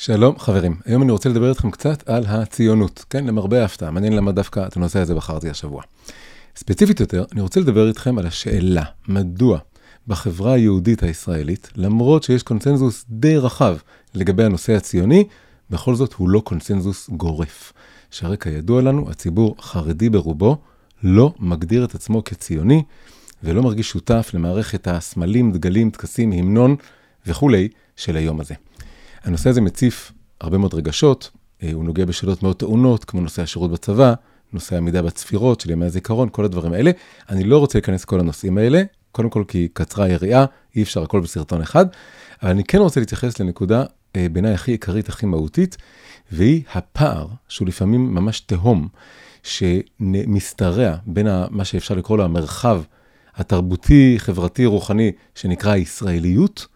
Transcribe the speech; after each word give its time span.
שלום 0.00 0.38
חברים, 0.38 0.76
היום 0.84 1.02
אני 1.02 1.12
רוצה 1.12 1.28
לדבר 1.28 1.50
איתכם 1.50 1.70
קצת 1.70 2.08
על 2.08 2.24
הציונות, 2.26 3.04
כן, 3.10 3.26
למרבה 3.26 3.62
ההפתעה, 3.62 3.90
מעניין 3.90 4.12
למה 4.12 4.32
דווקא 4.32 4.66
את 4.66 4.76
הנושא 4.76 4.98
הזה 4.98 5.14
בחרתי 5.14 5.50
השבוע. 5.50 5.82
ספציפית 6.56 7.00
יותר, 7.00 7.24
אני 7.32 7.40
רוצה 7.40 7.60
לדבר 7.60 7.88
איתכם 7.88 8.18
על 8.18 8.26
השאלה, 8.26 8.82
מדוע 9.08 9.58
בחברה 10.06 10.52
היהודית 10.52 11.02
הישראלית, 11.02 11.70
למרות 11.76 12.22
שיש 12.22 12.42
קונצנזוס 12.42 13.04
די 13.08 13.36
רחב 13.36 13.76
לגבי 14.14 14.44
הנושא 14.44 14.72
הציוני, 14.72 15.24
בכל 15.70 15.94
זאת 15.94 16.12
הוא 16.12 16.28
לא 16.28 16.40
קונצנזוס 16.40 17.10
גורף. 17.10 17.72
שהרי 18.10 18.38
כידוע 18.38 18.82
לנו, 18.82 19.10
הציבור 19.10 19.56
חרדי 19.60 20.10
ברובו 20.10 20.56
לא 21.02 21.34
מגדיר 21.38 21.84
את 21.84 21.94
עצמו 21.94 22.24
כציוני, 22.24 22.82
ולא 23.42 23.62
מרגיש 23.62 23.90
שותף 23.90 24.30
למערכת 24.34 24.88
הסמלים, 24.88 25.52
דגלים, 25.52 25.90
טקסים, 25.90 26.32
המנון 26.32 26.76
וכולי 27.26 27.68
של 27.96 28.16
היום 28.16 28.40
הזה. 28.40 28.54
הנושא 29.24 29.50
הזה 29.50 29.60
מציף 29.60 30.12
הרבה 30.40 30.58
מאוד 30.58 30.74
רגשות, 30.74 31.30
אה, 31.62 31.70
הוא 31.72 31.84
נוגע 31.84 32.04
בשאלות 32.04 32.42
מאוד 32.42 32.56
טעונות, 32.56 33.04
כמו 33.04 33.20
נושא 33.20 33.42
השירות 33.42 33.70
בצבא, 33.70 34.14
נושא 34.52 34.74
העמידה 34.74 35.02
בצפירות 35.02 35.60
של 35.60 35.70
ימי 35.70 35.86
הזיכרון, 35.86 36.28
כל 36.32 36.44
הדברים 36.44 36.72
האלה. 36.72 36.90
אני 37.28 37.44
לא 37.44 37.58
רוצה 37.58 37.78
להיכנס 37.78 38.02
לכל 38.02 38.20
הנושאים 38.20 38.58
האלה, 38.58 38.82
קודם 39.12 39.30
כל 39.30 39.44
כי 39.48 39.68
קצרה 39.72 40.04
היריעה, 40.04 40.44
אי 40.76 40.82
אפשר 40.82 41.02
הכל 41.02 41.20
בסרטון 41.20 41.60
אחד, 41.60 41.86
אבל 42.42 42.50
אני 42.50 42.64
כן 42.64 42.78
רוצה 42.78 43.00
להתייחס 43.00 43.40
לנקודה 43.40 43.84
אה, 44.16 44.26
בעיניי 44.32 44.54
הכי 44.54 44.70
עיקרית, 44.70 45.08
הכי 45.08 45.26
מהותית, 45.26 45.76
והיא 46.32 46.62
הפער, 46.74 47.26
שהוא 47.48 47.68
לפעמים 47.68 48.14
ממש 48.14 48.40
תהום, 48.40 48.88
שמשתרע 49.42 50.94
בין 51.06 51.26
מה 51.50 51.64
שאפשר 51.64 51.94
לקרוא 51.94 52.18
לו 52.18 52.24
המרחב 52.24 52.82
התרבותי, 53.34 54.14
חברתי, 54.18 54.66
רוחני, 54.66 55.12
שנקרא 55.34 55.72
הישראליות, 55.72 56.66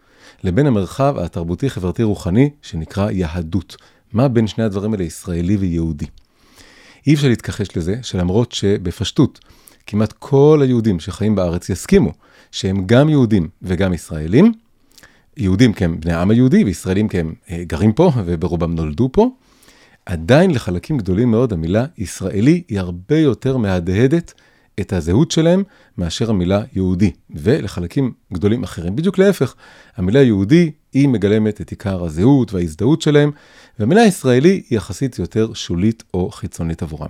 לבין 0.43 0.67
המרחב 0.67 1.17
התרבותי, 1.17 1.69
חברתי, 1.69 2.03
רוחני, 2.03 2.49
שנקרא 2.61 3.11
יהדות. 3.11 3.75
מה 4.13 4.27
בין 4.27 4.47
שני 4.47 4.63
הדברים 4.63 4.93
האלה 4.93 5.03
ישראלי 5.03 5.57
ויהודי? 5.57 6.05
אי 7.07 7.13
אפשר 7.13 7.27
להתכחש 7.27 7.77
לזה, 7.77 7.95
שלמרות 8.01 8.51
שבפשטות, 8.51 9.39
כמעט 9.87 10.13
כל 10.19 10.59
היהודים 10.63 10.99
שחיים 10.99 11.35
בארץ 11.35 11.69
יסכימו 11.69 12.11
שהם 12.51 12.83
גם 12.85 13.09
יהודים 13.09 13.47
וגם 13.61 13.93
ישראלים, 13.93 14.51
יהודים 15.37 15.73
כי 15.73 15.85
הם 15.85 15.99
בני 15.99 16.13
העם 16.13 16.31
היהודי 16.31 16.63
וישראלים 16.63 17.07
כי 17.07 17.19
הם 17.19 17.33
אה, 17.49 17.63
גרים 17.67 17.93
פה 17.93 18.11
וברובם 18.25 18.75
נולדו 18.75 19.09
פה, 19.11 19.29
עדיין 20.05 20.51
לחלקים 20.51 20.97
גדולים 20.97 21.31
מאוד 21.31 21.53
המילה 21.53 21.85
ישראלי 21.97 22.63
היא 22.67 22.79
הרבה 22.79 23.17
יותר 23.17 23.57
מהדהדת 23.57 24.33
את 24.79 24.93
הזהות 24.93 25.31
שלהם 25.31 25.63
מאשר 25.97 26.29
המילה 26.29 26.63
יהודי, 26.73 27.11
ולחלקים 27.29 28.13
גדולים 28.33 28.63
אחרים. 28.63 28.95
בדיוק 28.95 29.17
להפך, 29.17 29.55
המילה 29.95 30.21
יהודי 30.21 30.71
היא 30.93 31.07
מגלמת 31.07 31.61
את 31.61 31.69
עיקר 31.69 32.03
הזהות 32.03 32.53
וההזדהות 32.53 33.01
שלהם, 33.01 33.31
והמילה 33.79 34.01
ישראלי 34.01 34.49
היא 34.69 34.77
יחסית 34.77 35.19
יותר 35.19 35.53
שולית 35.53 36.03
או 36.13 36.31
חיצונית 36.31 36.83
עבורם. 36.83 37.09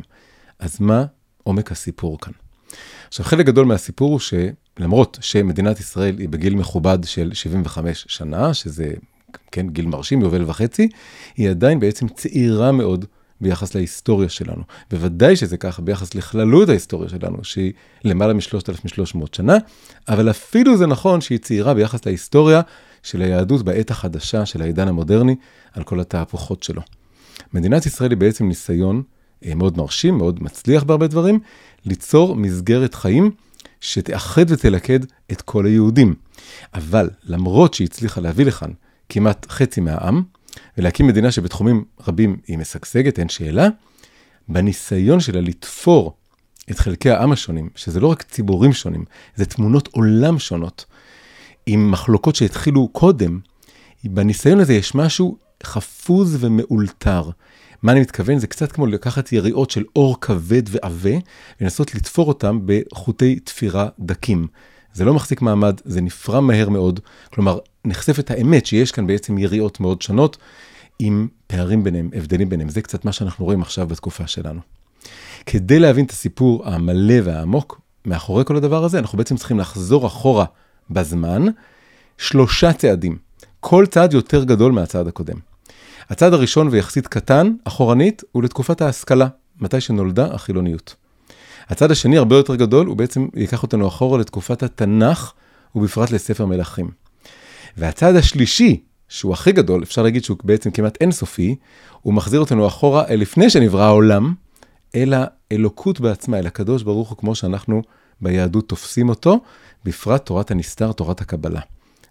אז 0.59 0.77
מה 0.79 1.05
עומק 1.43 1.71
הסיפור 1.71 2.19
כאן? 2.19 2.33
עכשיו, 3.07 3.25
חלק 3.25 3.45
גדול 3.45 3.65
מהסיפור 3.65 4.11
הוא 4.11 4.19
שלמרות 4.19 5.17
שמדינת 5.21 5.79
ישראל 5.79 6.17
היא 6.19 6.29
בגיל 6.29 6.55
מכובד 6.55 6.97
של 7.03 7.33
75 7.33 8.05
שנה, 8.09 8.53
שזה 8.53 8.93
כן 9.51 9.69
גיל 9.69 9.85
מרשים, 9.85 10.21
יובל 10.21 10.43
וחצי, 10.49 10.89
היא 11.37 11.49
עדיין 11.49 11.79
בעצם 11.79 12.07
צעירה 12.07 12.71
מאוד 12.71 13.05
ביחס 13.43 13.75
להיסטוריה 13.75 14.29
שלנו. 14.29 14.63
בוודאי 14.91 15.35
שזה 15.35 15.57
ככה 15.57 15.81
ביחס 15.81 16.15
לכללות 16.15 16.69
ההיסטוריה 16.69 17.09
שלנו, 17.09 17.37
שהיא 17.43 17.73
למעלה 18.03 18.33
מ-3,300 18.33 19.25
שנה, 19.31 19.57
אבל 20.07 20.29
אפילו 20.29 20.77
זה 20.77 20.87
נכון 20.87 21.21
שהיא 21.21 21.39
צעירה 21.39 21.73
ביחס 21.73 22.05
להיסטוריה 22.05 22.61
של 23.03 23.21
היהדות 23.21 23.65
בעת 23.65 23.91
החדשה 23.91 24.45
של 24.45 24.61
העידן 24.61 24.87
המודרני, 24.87 25.35
על 25.73 25.83
כל 25.83 25.99
התהפוכות 25.99 26.63
שלו. 26.63 26.81
מדינת 27.53 27.85
ישראל 27.85 28.09
היא 28.11 28.17
בעצם 28.17 28.47
ניסיון 28.47 29.03
אה, 29.45 29.55
מאוד 29.55 29.77
מרשים, 29.77 30.17
מאוד 30.17 30.43
מצליח 30.43 30.83
בהרבה 30.83 31.07
דברים, 31.07 31.39
ליצור 31.85 32.35
מסגרת 32.35 32.93
חיים 32.93 33.31
שתאחד 33.81 34.45
ותלכד 34.47 34.99
את 35.31 35.41
כל 35.41 35.65
היהודים. 35.65 36.15
אבל 36.73 37.09
למרות 37.23 37.73
שהיא 37.73 37.85
הצליחה 37.85 38.21
להביא 38.21 38.45
לכאן 38.45 38.71
כמעט 39.09 39.45
חצי 39.49 39.81
מהעם, 39.81 40.23
ולהקים 40.77 41.07
מדינה 41.07 41.31
שבתחומים 41.31 41.83
רבים 42.07 42.37
היא 42.47 42.57
משגשגת, 42.57 43.19
אין 43.19 43.29
שאלה, 43.29 43.67
בניסיון 44.47 45.19
שלה 45.19 45.41
לתפור 45.41 46.13
את 46.71 46.79
חלקי 46.79 47.09
העם 47.09 47.31
השונים, 47.31 47.69
שזה 47.75 47.99
לא 47.99 48.07
רק 48.07 48.21
ציבורים 48.21 48.73
שונים, 48.73 49.05
זה 49.35 49.45
תמונות 49.45 49.87
עולם 49.87 50.39
שונות, 50.39 50.85
עם 51.65 51.91
מחלוקות 51.91 52.35
שהתחילו 52.35 52.87
קודם, 52.87 53.39
בניסיון 54.03 54.59
הזה 54.59 54.73
יש 54.73 54.95
משהו 54.95 55.37
חפוז 55.63 56.37
ומאולתר. 56.39 57.29
מה 57.83 57.91
אני 57.91 58.01
מתכוון? 58.01 58.39
זה 58.39 58.47
קצת 58.47 58.71
כמו 58.71 58.87
לקחת 58.87 59.31
יריעות 59.31 59.71
של 59.71 59.83
אור 59.95 60.21
כבד 60.21 60.63
ועבה, 60.67 61.17
ולנסות 61.61 61.95
לתפור 61.95 62.27
אותם 62.27 62.59
בחוטי 62.65 63.39
תפירה 63.39 63.87
דקים. 63.99 64.47
זה 64.93 65.05
לא 65.05 65.13
מחזיק 65.13 65.41
מעמד, 65.41 65.81
זה 65.85 66.01
נפרם 66.01 66.47
מהר 66.47 66.69
מאוד. 66.69 66.99
כלומר, 67.33 67.59
נחשפת 67.85 68.31
האמת 68.31 68.65
שיש 68.65 68.91
כאן 68.91 69.07
בעצם 69.07 69.37
יריעות 69.37 69.79
מאוד 69.79 70.01
שונות, 70.01 70.37
עם 70.99 71.27
פערים 71.47 71.83
ביניהם, 71.83 72.09
הבדלים 72.13 72.49
ביניהם. 72.49 72.69
זה 72.69 72.81
קצת 72.81 73.05
מה 73.05 73.11
שאנחנו 73.11 73.45
רואים 73.45 73.61
עכשיו 73.61 73.87
בתקופה 73.87 74.27
שלנו. 74.27 74.59
כדי 75.45 75.79
להבין 75.79 76.05
את 76.05 76.11
הסיפור 76.11 76.67
המלא 76.67 77.15
והעמוק 77.23 77.81
מאחורי 78.05 78.45
כל 78.45 78.55
הדבר 78.55 78.83
הזה, 78.83 78.99
אנחנו 78.99 79.17
בעצם 79.17 79.37
צריכים 79.37 79.59
לחזור 79.59 80.07
אחורה 80.07 80.45
בזמן, 80.89 81.45
שלושה 82.17 82.73
צעדים. 82.73 83.17
כל 83.59 83.85
צעד 83.85 84.13
יותר 84.13 84.43
גדול 84.43 84.71
מהצעד 84.71 85.07
הקודם. 85.07 85.37
הצעד 86.09 86.33
הראשון 86.33 86.67
ויחסית 86.71 87.07
קטן, 87.07 87.53
אחורנית, 87.63 88.23
הוא 88.31 88.43
לתקופת 88.43 88.81
ההשכלה, 88.81 89.27
מתי 89.59 89.81
שנולדה 89.81 90.33
החילוניות. 90.33 90.95
הצד 91.69 91.91
השני, 91.91 92.17
הרבה 92.17 92.35
יותר 92.35 92.55
גדול, 92.55 92.87
הוא 92.87 92.97
בעצם 92.97 93.27
ייקח 93.35 93.63
אותנו 93.63 93.87
אחורה 93.87 94.19
לתקופת 94.19 94.63
התנ"ך, 94.63 95.33
ובפרט 95.75 96.11
לספר 96.11 96.45
מלכים. 96.45 96.91
והצד 97.77 98.15
השלישי, 98.15 98.83
שהוא 99.09 99.33
הכי 99.33 99.51
גדול, 99.51 99.83
אפשר 99.83 100.03
להגיד 100.03 100.23
שהוא 100.23 100.37
בעצם 100.43 100.71
כמעט 100.71 100.97
אינסופי, 101.01 101.55
הוא 102.01 102.13
מחזיר 102.13 102.39
אותנו 102.39 102.67
אחורה 102.67 103.07
אל 103.09 103.19
לפני 103.19 103.49
שנברא 103.49 103.83
העולם, 103.83 104.33
אל 104.95 105.13
האלוקות 105.17 105.99
בעצמה, 105.99 106.39
אל 106.39 106.47
הקדוש 106.47 106.83
ברוך 106.83 107.09
הוא, 107.09 107.17
כמו 107.17 107.35
שאנחנו 107.35 107.81
ביהדות 108.21 108.69
תופסים 108.69 109.09
אותו, 109.09 109.41
בפרט 109.85 110.25
תורת 110.25 110.51
הנסתר, 110.51 110.91
תורת 110.91 111.21
הקבלה. 111.21 111.59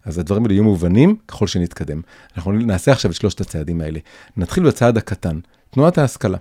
אז 0.04 0.18
הדברים 0.18 0.42
האלה 0.42 0.54
יהיו 0.54 0.64
מובנים 0.64 1.16
ככל 1.28 1.46
שנתקדם. 1.46 2.00
אנחנו 2.36 2.52
נעשה 2.52 2.92
עכשיו 2.92 3.10
את 3.10 3.16
שלושת 3.16 3.40
הצעדים 3.40 3.80
האלה. 3.80 3.98
נתחיל 4.36 4.64
בצעד 4.64 4.96
הקטן, 4.96 5.38
תנועת 5.70 5.98
ההשכלה. 5.98 6.38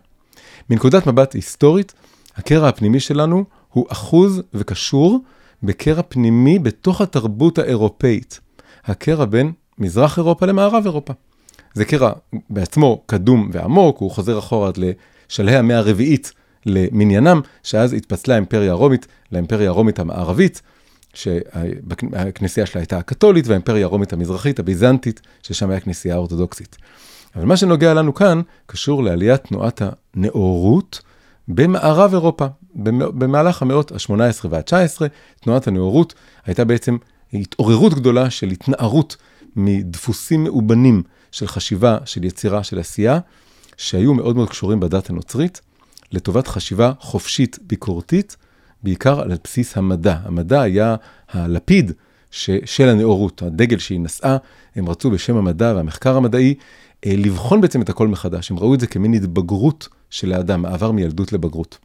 מנקודת 0.70 1.08
מבט 1.08 1.34
היסטורית, 1.34 1.94
הקרע 2.36 2.70
הפנימי 2.70 3.00
שלנו 3.00 3.44
הוא 3.70 3.86
אחוז 3.90 4.42
וקשור 4.54 5.20
בקרע 5.64 6.02
פנימי 6.08 6.60
בתוך 6.60 7.02
התרבות 7.02 7.58
האירופאית. 7.58 8.40
הקרע 8.86 9.26
בין 9.26 9.52
מזרח 9.78 10.18
אירופה 10.18 10.46
למערב 10.46 10.84
אירופה. 10.86 11.14
זה 11.74 11.86
קרע 11.86 12.12
בעצמו 12.50 13.04
קדום 13.06 13.50
ועמוק, 13.54 13.98
הוא 13.98 14.12
חוזר 14.12 14.40
אחורה 14.40 14.68
עד 14.68 14.78
לשלהי 14.78 15.58
המאה 15.58 15.78
הרביעית 15.78 16.32
למניינם, 16.66 17.42
שאז 17.64 17.94
התפצלה 17.94 18.34
האימפריה 18.34 18.72
הרומית 18.72 19.08
לאימפריה 19.32 19.70
הרומית 19.70 20.00
המערבית, 20.00 20.62
שהכנסייה 21.14 22.66
שלה 22.66 22.82
הייתה 22.82 22.98
הקתולית, 22.98 23.48
והאימפריה 23.48 23.86
הרומית 23.86 24.14
המזרחית, 24.14 24.60
הביזנטית, 24.60 25.22
ששם 25.44 25.70
הייתה 25.70 25.86
כנסייה 25.86 26.16
אורתודוקסית. 26.16 26.78
אבל 27.36 27.46
מה 27.46 27.58
שנוגע 27.58 27.94
לנו 27.94 28.14
כאן, 28.14 28.42
קשור 28.66 29.04
לעליית 29.04 29.44
תנועת 29.44 29.82
הנאורות 30.16 31.02
במערב 31.56 32.14
אירופה. 32.14 32.46
במהלך 32.94 33.62
המאות 33.62 33.92
ה-18 33.92 34.48
וה-19, 34.50 35.02
תנועת 35.42 35.68
הנאורות 35.68 36.14
הייתה 36.46 36.66
בעצם 36.66 36.98
התעוררות 37.34 37.94
גדולה 37.94 38.30
של 38.30 38.48
התנערות 38.48 39.16
מדפוסים 39.56 40.44
מאובנים 40.44 41.04
של 41.32 41.48
חשיבה, 41.48 41.98
של 42.06 42.24
יצירה, 42.24 42.64
של 42.64 42.80
עשייה, 42.80 43.20
שהיו 43.78 44.14
מאוד 44.14 44.36
מאוד 44.36 44.50
קשורים 44.50 44.80
בדת 44.80 45.10
הנוצרית, 45.10 45.62
לטובת 46.12 46.48
חשיבה 46.48 46.92
חופשית 47.00 47.60
ביקורתית, 47.62 48.38
בעיקר 48.84 49.22
על 49.22 49.32
בסיס 49.44 49.78
המדע. 49.78 50.18
המדע 50.24 50.62
היה 50.62 50.96
הלפיד 51.30 51.92
של 52.66 52.90
הנאורות, 52.90 53.42
הדגל 53.42 53.78
שהיא 53.78 54.00
נשאה, 54.00 54.38
הם 54.76 54.90
רצו 54.90 55.12
בשם 55.12 55.38
המדע 55.38 55.74
והמחקר 55.76 56.18
המדעי 56.18 56.56
אה, 57.06 57.14
לבחון 57.18 57.62
בעצם 57.62 57.82
את 57.82 57.90
הכל 57.90 58.08
מחדש. 58.08 58.52
הם 58.52 58.60
ראו 58.60 58.74
את 58.74 58.80
זה 58.80 58.88
כמין 58.88 59.14
התבגרות 59.14 59.88
של 60.10 60.34
האדם, 60.34 60.62
מעבר 60.62 60.92
מילדות 60.92 61.34
לבגרות. 61.34 61.78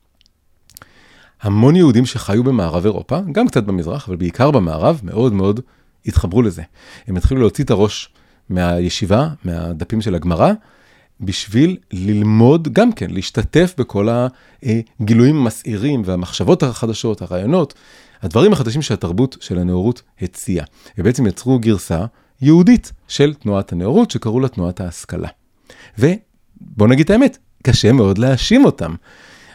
המון 1.42 1.76
יהודים 1.76 2.06
שחיו 2.06 2.44
במערב 2.44 2.84
אירופה, 2.84 3.18
גם 3.32 3.48
קצת 3.48 3.64
במזרח, 3.64 4.08
אבל 4.08 4.16
בעיקר 4.16 4.50
במערב, 4.50 5.00
מאוד 5.02 5.32
מאוד 5.32 5.60
התחברו 6.06 6.42
לזה. 6.42 6.62
הם 7.06 7.16
התחילו 7.16 7.40
להוציא 7.40 7.64
את 7.64 7.70
הראש 7.70 8.12
מהישיבה, 8.50 9.28
מהדפים 9.44 10.00
של 10.00 10.14
הגמרא, 10.14 10.52
בשביל 11.20 11.76
ללמוד 11.92 12.68
גם 12.72 12.92
כן, 12.92 13.10
להשתתף 13.10 13.74
בכל 13.78 14.08
הגילויים 14.62 15.36
המסעירים 15.36 16.02
והמחשבות 16.04 16.62
החדשות, 16.62 17.22
הרעיונות, 17.22 17.74
הדברים 18.22 18.52
החדשים 18.52 18.82
שהתרבות 18.82 19.36
של 19.40 19.58
הנאורות 19.58 20.02
הציעה. 20.22 20.66
ובעצם 20.98 21.26
יצרו 21.26 21.58
גרסה 21.58 22.04
יהודית 22.42 22.92
של 23.08 23.34
תנועת 23.34 23.72
הנאורות, 23.72 24.10
שקראו 24.10 24.40
לה 24.40 24.48
תנועת 24.48 24.80
ההשכלה. 24.80 25.28
ובוא 25.98 26.88
נגיד 26.88 27.04
את 27.04 27.10
האמת, 27.10 27.38
קשה 27.62 27.92
מאוד 27.92 28.18
להאשים 28.18 28.64
אותם. 28.64 28.94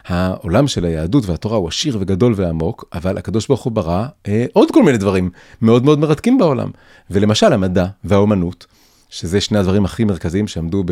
העולם 0.05 0.67
של 0.67 0.85
היהדות 0.85 1.25
והתורה 1.25 1.57
הוא 1.57 1.67
עשיר 1.67 1.97
וגדול 2.01 2.33
ועמוק, 2.35 2.85
אבל 2.93 3.17
הקדוש 3.17 3.47
ברוך 3.47 3.61
הוא 3.61 3.73
ברא 3.73 4.05
אה, 4.27 4.45
עוד 4.53 4.71
כל 4.71 4.83
מיני 4.83 4.97
דברים 4.97 5.29
מאוד 5.61 5.85
מאוד 5.85 5.99
מרתקים 5.99 6.37
בעולם. 6.37 6.69
ולמשל 7.09 7.53
המדע 7.53 7.85
והאומנות, 8.03 8.65
שזה 9.09 9.41
שני 9.41 9.59
הדברים 9.59 9.85
הכי 9.85 10.03
מרכזיים 10.03 10.47
שעמדו 10.47 10.83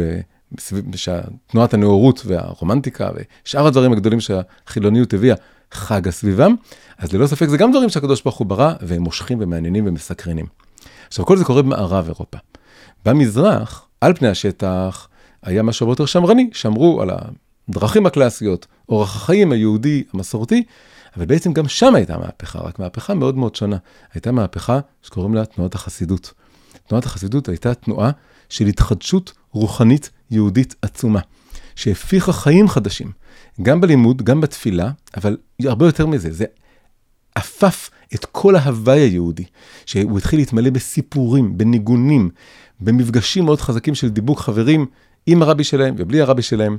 בתנועת 0.51 1.73
הנאורות 1.73 2.21
והרומנטיקה 2.25 3.09
ושאר 3.45 3.67
הדברים 3.67 3.93
הגדולים 3.93 4.19
שהחילוניות 4.21 5.13
הביאה, 5.13 5.35
חגה 5.71 6.11
סביבם, 6.11 6.55
אז 6.97 7.13
ללא 7.13 7.27
ספק 7.27 7.47
זה 7.47 7.57
גם 7.57 7.71
דברים 7.71 7.89
שהקדוש 7.89 8.21
ברוך 8.21 8.37
הוא 8.37 8.47
ברא, 8.47 8.73
והם 8.81 9.01
מושכים 9.01 9.37
ומעניינים 9.41 9.87
ומסקרנים. 9.87 10.45
עכשיו, 11.07 11.25
כל 11.25 11.37
זה 11.37 11.45
קורה 11.45 11.61
במערב 11.61 12.05
אירופה. 12.05 12.37
במזרח, 13.05 13.87
על 14.01 14.13
פני 14.13 14.27
השטח, 14.27 15.07
היה 15.43 15.63
משהו 15.63 15.83
הרבה 15.83 15.91
יותר 15.91 16.05
שמרני, 16.05 16.49
שמרו 16.53 17.01
על 17.01 17.09
הדרכים 17.69 18.05
הקלאסיות, 18.05 18.67
אורח 18.89 19.15
החיים 19.15 19.51
היהודי 19.51 20.03
המסורתי, 20.13 20.63
אבל 21.17 21.25
בעצם 21.25 21.53
גם 21.53 21.67
שם 21.67 21.95
הייתה 21.95 22.17
מהפכה, 22.17 22.59
רק 22.59 22.79
מהפכה 22.79 23.13
מאוד 23.13 23.37
מאוד 23.37 23.55
שונה. 23.55 23.77
הייתה 24.13 24.31
מהפכה 24.31 24.79
שקוראים 25.01 25.35
לה 25.35 25.45
תנועת 25.45 25.75
החסידות. 25.75 26.33
תנועת 26.87 27.05
החסידות 27.05 27.49
הייתה 27.49 27.73
תנועה 27.73 28.11
של 28.49 28.65
התחדשות 28.67 29.33
רוחנית 29.51 30.09
יהודית 30.31 30.75
עצומה, 30.81 31.19
שהפיחה 31.75 32.33
חיים 32.33 32.67
חדשים, 32.67 33.11
גם 33.61 33.81
בלימוד, 33.81 34.21
גם 34.21 34.41
בתפילה, 34.41 34.91
אבל 35.17 35.37
הרבה 35.63 35.85
יותר 35.85 36.05
מזה, 36.05 36.31
זה 36.31 36.45
עפף 37.35 37.89
את 38.15 38.25
כל 38.25 38.55
ההוואי 38.55 38.99
היהודי, 38.99 39.43
שהוא 39.85 40.17
התחיל 40.17 40.39
להתמלא 40.39 40.69
בסיפורים, 40.69 41.57
בניגונים, 41.57 42.29
במפגשים 42.79 43.45
מאוד 43.45 43.61
חזקים 43.61 43.95
של 43.95 44.09
דיבוק 44.09 44.39
חברים 44.39 44.85
עם 45.25 45.41
הרבי 45.41 45.63
שלהם 45.63 45.95
ובלי 45.97 46.21
הרבי 46.21 46.41
שלהם. 46.41 46.77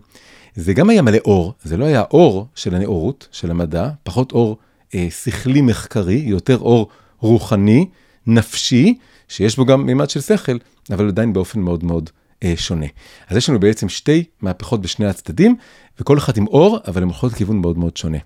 זה 0.55 0.73
גם 0.73 0.91
היה 0.91 1.03
מלא 1.03 1.19
אור, 1.25 1.55
זה 1.63 1.77
לא 1.77 1.85
היה 1.85 2.03
אור 2.11 2.47
של 2.55 2.75
הנאורות, 2.75 3.29
של 3.33 3.51
המדע, 3.51 3.89
פחות 4.03 4.33
אור 4.33 4.57
אה, 4.95 5.09
שכלי 5.11 5.61
מחקרי, 5.61 6.23
יותר 6.27 6.59
אור 6.59 6.89
רוחני, 7.19 7.87
נפשי, 8.27 8.95
שיש 9.31 9.57
בו 9.57 9.65
גם 9.65 9.87
מימד 9.87 10.11
של 10.11 10.21
שכל, 10.21 10.57
אבל 10.93 11.09
עדיין 11.09 11.33
באופן 11.33 11.61
מאוד 11.61 11.85
מאוד 11.85 12.11
אה, 12.43 12.53
שונה. 12.57 12.87
אז 13.29 13.37
יש 13.37 13.49
לנו 13.49 13.61
בעצם 13.61 13.89
שתי 13.89 14.25
מהפכות 14.43 14.81
בשני 14.81 15.07
הצדדים, 15.07 15.57
וכל 16.01 16.19
אחת 16.19 16.37
עם 16.37 16.47
אור, 16.47 16.79
אבל 16.87 17.03
הן 17.03 17.09
הולכות 17.09 17.33
לכיוון 17.33 17.57
מאוד 17.57 17.79
מאוד 17.79 17.97
שונה. 17.97 18.19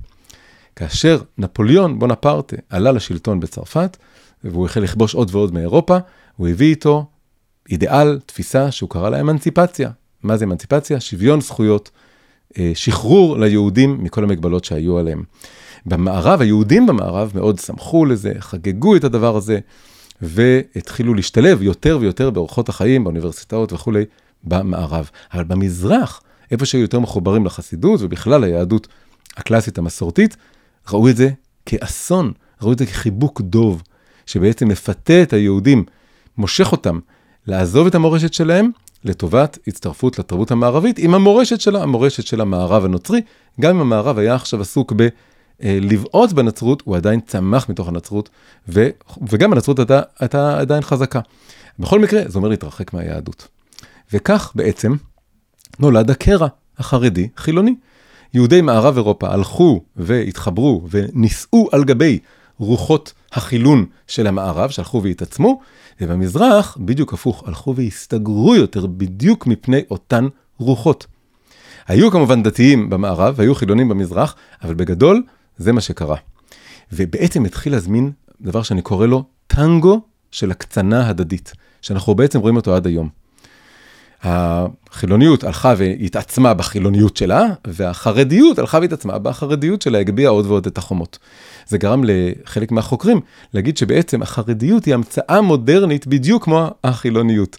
כאשר 0.77 1.21
נפוליאון 1.39 1.99
בונפרטה 1.99 2.56
עלה 2.71 2.93
לשלטון 2.93 3.41
בצרפת, 3.41 3.97
והוא 4.45 4.67
החל 4.67 4.81
לכבוש 4.81 5.15
עוד 5.15 5.35
ועוד 5.35 5.55
מאירופה, 5.55 5.99
הוא 6.37 6.49
הביא 6.49 6.71
איתו 6.71 7.06
אידיאל, 7.71 8.19
תפיסה 8.27 8.71
שהוא 8.71 8.91
קרא 8.91 9.11
לה 9.11 9.21
אמנציפציה. 9.21 9.91
מה 10.23 10.37
זה 10.37 10.45
אמנציפציה? 10.45 11.01
שוויון 11.01 11.41
זכויות, 11.41 11.91
אה, 12.59 12.73
שחרור 12.75 13.39
ליהודים 13.39 14.05
מכל 14.05 14.25
המגבלות 14.25 14.65
שהיו 14.65 14.99
עליהם. 14.99 15.23
במערב, 15.87 16.41
היהודים 16.41 16.87
במערב 16.87 17.33
מאוד 17.35 17.59
שמחו 17.59 18.05
לזה, 18.05 18.33
חגגו 18.39 18.97
את 18.97 19.05
הדבר 19.05 19.37
הזה, 19.37 19.59
והתחילו 20.25 21.15
להשתלב 21.15 21.62
יותר 21.62 21.99
ויותר 22.00 22.31
באורחות 22.31 22.69
החיים, 22.69 23.05
באוניברסיטאות 23.05 23.73
וכולי, 23.73 24.05
במערב. 24.44 25.11
אבל 25.35 25.44
במזרח, 25.44 26.21
איפה 26.50 26.67
שהיו 26.67 26.82
יותר 26.82 27.00
מחוברים 27.00 27.47
לחסידות 27.47 28.00
ובכלל 28.03 28.44
היהדות 28.44 28.88
הקלאסית 29.37 29.79
המסורתית, 29.79 30.37
ראו 30.91 31.09
את 31.09 31.17
זה 31.17 31.31
כאסון, 31.67 32.32
ראו 32.62 32.73
את 32.73 32.79
זה 32.79 32.87
כחיבוק 32.87 33.41
דוב, 33.41 33.82
שבעצם 34.26 34.69
מפתה 34.69 35.23
את 35.23 35.32
היהודים, 35.32 35.85
מושך 36.38 36.73
אותם 36.73 36.99
לעזוב 37.47 37.87
את 37.87 37.94
המורשת 37.94 38.35
שלהם 38.35 38.70
לטובת 39.05 39.59
הצטרפות 39.67 40.19
לתרבות 40.19 40.50
המערבית 40.50 40.99
עם 40.99 41.15
המורשת 41.15 41.61
שלה, 41.61 41.82
המורשת 41.82 42.27
של 42.27 42.41
המערב 42.41 42.85
הנוצרי. 42.85 43.20
גם 43.61 43.75
אם 43.75 43.81
המערב 43.81 44.19
היה 44.19 44.35
עכשיו 44.35 44.61
עסוק 44.61 44.93
בלבעוט 45.61 46.33
בנצרות, 46.33 46.83
הוא 46.85 46.97
עדיין 46.97 47.21
צמח 47.21 47.69
מתוך 47.69 47.89
הנצרות, 47.89 48.31
ו, 48.69 48.89
וגם 49.29 49.53
הנצרות 49.53 49.79
הייתה, 49.79 50.01
הייתה 50.19 50.59
עדיין 50.59 50.83
חזקה. 50.83 51.21
בכל 51.79 52.01
מקרה, 52.01 52.23
זה 52.27 52.39
אומר 52.39 52.49
להתרחק 52.49 52.95
מהיהדות. 52.95 53.49
וכך 54.12 54.53
בעצם 54.55 54.95
נולד 55.79 56.11
הקרע 56.11 56.47
החרדי 56.79 57.29
חילוני. 57.37 57.75
יהודי 58.35 58.61
מערב 58.61 58.97
אירופה 58.97 59.29
הלכו 59.29 59.81
והתחברו 59.97 60.87
ונישאו 60.91 61.69
על 61.73 61.85
גבי 61.85 62.19
רוחות 62.59 63.12
החילון 63.33 63.87
של 64.06 64.27
המערב, 64.27 64.71
שהלכו 64.71 65.03
והתעצמו, 65.03 65.61
ובמזרח, 66.01 66.77
בדיוק 66.81 67.12
הפוך, 67.12 67.43
הלכו 67.47 67.77
והסתגרו 67.77 68.55
יותר 68.55 68.87
בדיוק 68.87 69.47
מפני 69.47 69.81
אותן 69.91 70.27
רוחות. 70.59 71.06
היו 71.87 72.11
כמובן 72.11 72.43
דתיים 72.43 72.91
במערב, 72.91 73.35
והיו 73.37 73.55
חילונים 73.55 73.89
במזרח, 73.89 74.35
אבל 74.62 74.75
בגדול, 74.75 75.23
זה 75.59 75.73
מה 75.73 75.81
שקרה. 75.81 76.17
ובעצם 76.93 77.45
התחיל 77.45 77.73
להזמין 77.73 78.12
דבר 78.41 78.62
שאני 78.62 78.83
קורא 78.83 79.06
לו 79.06 79.25
טנגו 79.47 80.01
של 80.31 80.51
הקצנה 80.51 81.09
הדדית, 81.09 81.53
שאנחנו 81.83 82.15
בעצם 82.15 82.41
רואים 82.41 82.56
אותו 82.56 82.75
עד 82.77 82.87
היום. 82.87 83.09
החילוניות 84.23 85.45
הלכה 85.45 85.75
והתעצמה 85.77 86.55
בחילוניות 86.55 87.17
שלה, 87.17 87.47
והחרדיות 87.67 88.59
הלכה 88.59 88.79
והתעצמה 88.79 89.19
בחרדיות 89.19 89.83
שלה, 89.83 89.99
הגביה 89.99 90.29
עוד 90.29 90.47
ועוד 90.47 90.67
את 90.67 90.79
החומות. 90.79 91.19
זה 91.67 91.79
גרם 91.79 92.03
לחלק 92.05 92.73
מהחוקרים 92.73 93.21
להגיד 93.55 93.77
שבעצם 93.77 94.23
החרדיות 94.23 94.85
היא 94.85 94.95
המצאה 94.95 95.41
מודרנית 95.41 96.06
בדיוק 96.06 96.45
כמו 96.45 96.71
החילוניות. 96.85 97.56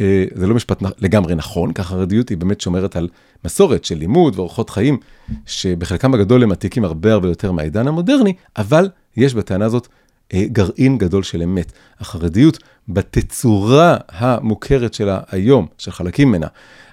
אה, 0.00 0.24
זה 0.34 0.46
לא 0.46 0.54
משפט 0.54 0.82
לגמרי 0.98 1.34
נכון, 1.34 1.72
כי 1.72 1.80
החרדיות 1.80 2.28
היא 2.28 2.38
באמת 2.38 2.60
שומרת 2.60 2.96
על 2.96 3.08
מסורת 3.44 3.84
של 3.84 3.94
לימוד 3.94 4.38
ואורחות 4.38 4.70
חיים, 4.70 4.98
שבחלקם 5.46 6.14
הגדול 6.14 6.42
הם 6.42 6.52
עתיקים 6.52 6.84
הרבה 6.84 7.12
הרבה 7.12 7.28
יותר 7.28 7.52
מהעידן 7.52 7.88
המודרני, 7.88 8.32
אבל 8.56 8.88
יש 9.16 9.34
בטענה 9.34 9.64
הזאת 9.64 9.88
אה, 10.34 10.44
גרעין 10.52 10.98
גדול 10.98 11.22
של 11.22 11.42
אמת. 11.42 11.72
החרדיות 12.00 12.58
בתצורה 12.88 13.96
המוכרת 14.08 14.94
שלה 14.94 15.20
היום, 15.30 15.66
של 15.78 15.90
חלקים 15.90 16.28
ממנה, 16.28 16.46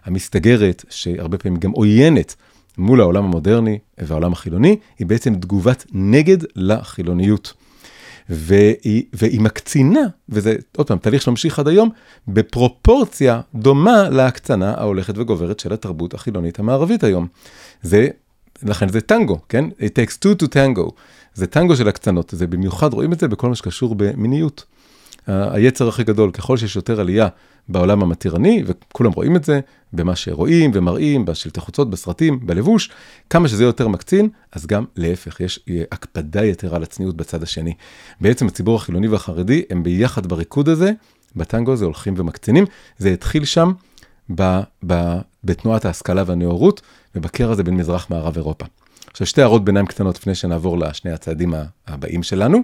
המסתגרת, 0.05 0.85
שהרבה 0.89 1.37
פעמים 1.37 1.59
גם 1.59 1.71
עוינת 1.71 2.35
מול 2.77 3.01
העולם 3.01 3.23
המודרני 3.23 3.79
והעולם 3.97 4.33
החילוני, 4.33 4.77
היא 4.99 5.07
בעצם 5.07 5.35
תגובת 5.35 5.85
נגד 5.91 6.37
לחילוניות. 6.55 7.53
והיא, 8.33 9.03
והיא 9.13 9.41
מקצינה, 9.41 9.99
וזה 10.29 10.55
עוד 10.77 10.87
פעם 10.87 10.97
תהליך 10.97 11.21
שממשיך 11.21 11.59
עד 11.59 11.67
היום, 11.67 11.89
בפרופורציה 12.27 13.41
דומה 13.55 14.09
להקצנה 14.09 14.73
ההולכת 14.77 15.17
וגוברת 15.17 15.59
של 15.59 15.73
התרבות 15.73 16.13
החילונית 16.13 16.59
המערבית 16.59 17.03
היום. 17.03 17.27
זה, 17.81 18.07
לכן 18.63 18.89
זה 18.89 19.01
טנגו, 19.01 19.39
כן? 19.49 19.65
It 19.65 19.83
takes 19.83 20.17
two 20.25 20.43
to 20.43 20.47
tango. 20.47 20.91
זה 21.33 21.47
טנגו 21.47 21.75
של 21.75 21.87
הקצנות, 21.87 22.33
זה 22.37 22.47
במיוחד 22.47 22.93
רואים 22.93 23.13
את 23.13 23.19
זה 23.19 23.27
בכל 23.27 23.49
מה 23.49 23.55
שקשור 23.55 23.95
במיניות. 23.97 24.65
היצר 25.27 25.87
הכי 25.87 26.03
גדול, 26.03 26.31
ככל 26.31 26.57
שיש 26.57 26.75
יותר 26.75 26.99
עלייה 26.99 27.27
בעולם 27.71 28.03
המתירני, 28.03 28.63
וכולם 28.65 29.11
רואים 29.11 29.35
את 29.35 29.43
זה 29.43 29.59
במה 29.93 30.15
שרואים 30.15 30.71
ומראים, 30.73 31.25
בשלטי 31.25 31.59
חוצות, 31.59 31.89
בסרטים, 31.89 32.39
בלבוש, 32.43 32.89
כמה 33.29 33.47
שזה 33.47 33.63
יותר 33.63 33.87
מקצין, 33.87 34.29
אז 34.51 34.65
גם 34.67 34.85
להפך, 34.95 35.39
יש 35.39 35.59
הקפדה 35.91 36.45
יתרה 36.45 36.75
על 36.75 36.83
הצניעות 36.83 37.17
בצד 37.17 37.43
השני. 37.43 37.73
בעצם 38.21 38.47
הציבור 38.47 38.75
החילוני 38.75 39.07
והחרדי 39.07 39.63
הם 39.69 39.83
ביחד 39.83 40.25
בריקוד 40.25 40.69
הזה, 40.69 40.91
בטנגו 41.35 41.73
הזה 41.73 41.85
הולכים 41.85 42.13
ומקצינים. 42.17 42.65
זה 42.97 43.09
התחיל 43.09 43.45
שם 43.45 43.71
ב, 44.35 44.59
ב, 44.87 45.17
בתנועת 45.43 45.85
ההשכלה 45.85 46.23
והנאורות, 46.25 46.81
ובקרע 47.15 47.51
הזה 47.51 47.63
בין 47.63 47.77
מזרח 47.77 48.07
מערב 48.09 48.35
אירופה. 48.35 48.65
עכשיו 49.11 49.27
שתי 49.27 49.41
הערות 49.41 49.65
ביניים 49.65 49.85
קטנות 49.85 50.17
לפני 50.17 50.35
שנעבור 50.35 50.77
לשני 50.77 51.11
הצעדים 51.11 51.53
הבאים 51.87 52.23
שלנו. 52.23 52.63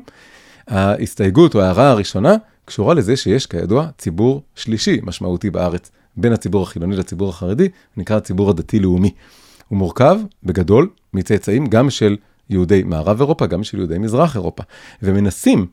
ההסתייגות 0.67 1.55
או 1.55 1.61
ההערה 1.61 1.89
הראשונה 1.89 2.35
קשורה 2.67 2.93
לזה 2.93 3.15
שיש 3.15 3.45
כידוע 3.45 3.88
ציבור 3.97 4.41
שלישי 4.55 5.00
משמעותי 5.03 5.50
בארץ, 5.50 5.91
בין 6.17 6.33
הציבור 6.33 6.63
החילוני 6.63 6.95
לציבור 6.95 7.29
החרדי, 7.29 7.69
נקרא 7.97 8.17
הציבור 8.17 8.50
הדתי-לאומי. 8.50 9.12
הוא 9.67 9.77
מורכב 9.77 10.19
בגדול 10.43 10.89
מצאצאים 11.13 11.67
גם 11.67 11.89
של 11.89 12.17
יהודי 12.50 12.83
מערב 12.83 13.19
אירופה, 13.19 13.47
גם 13.47 13.63
של 13.63 13.77
יהודי 13.77 13.97
מזרח 13.97 14.36
אירופה, 14.36 14.63
ומנסים 15.03 15.65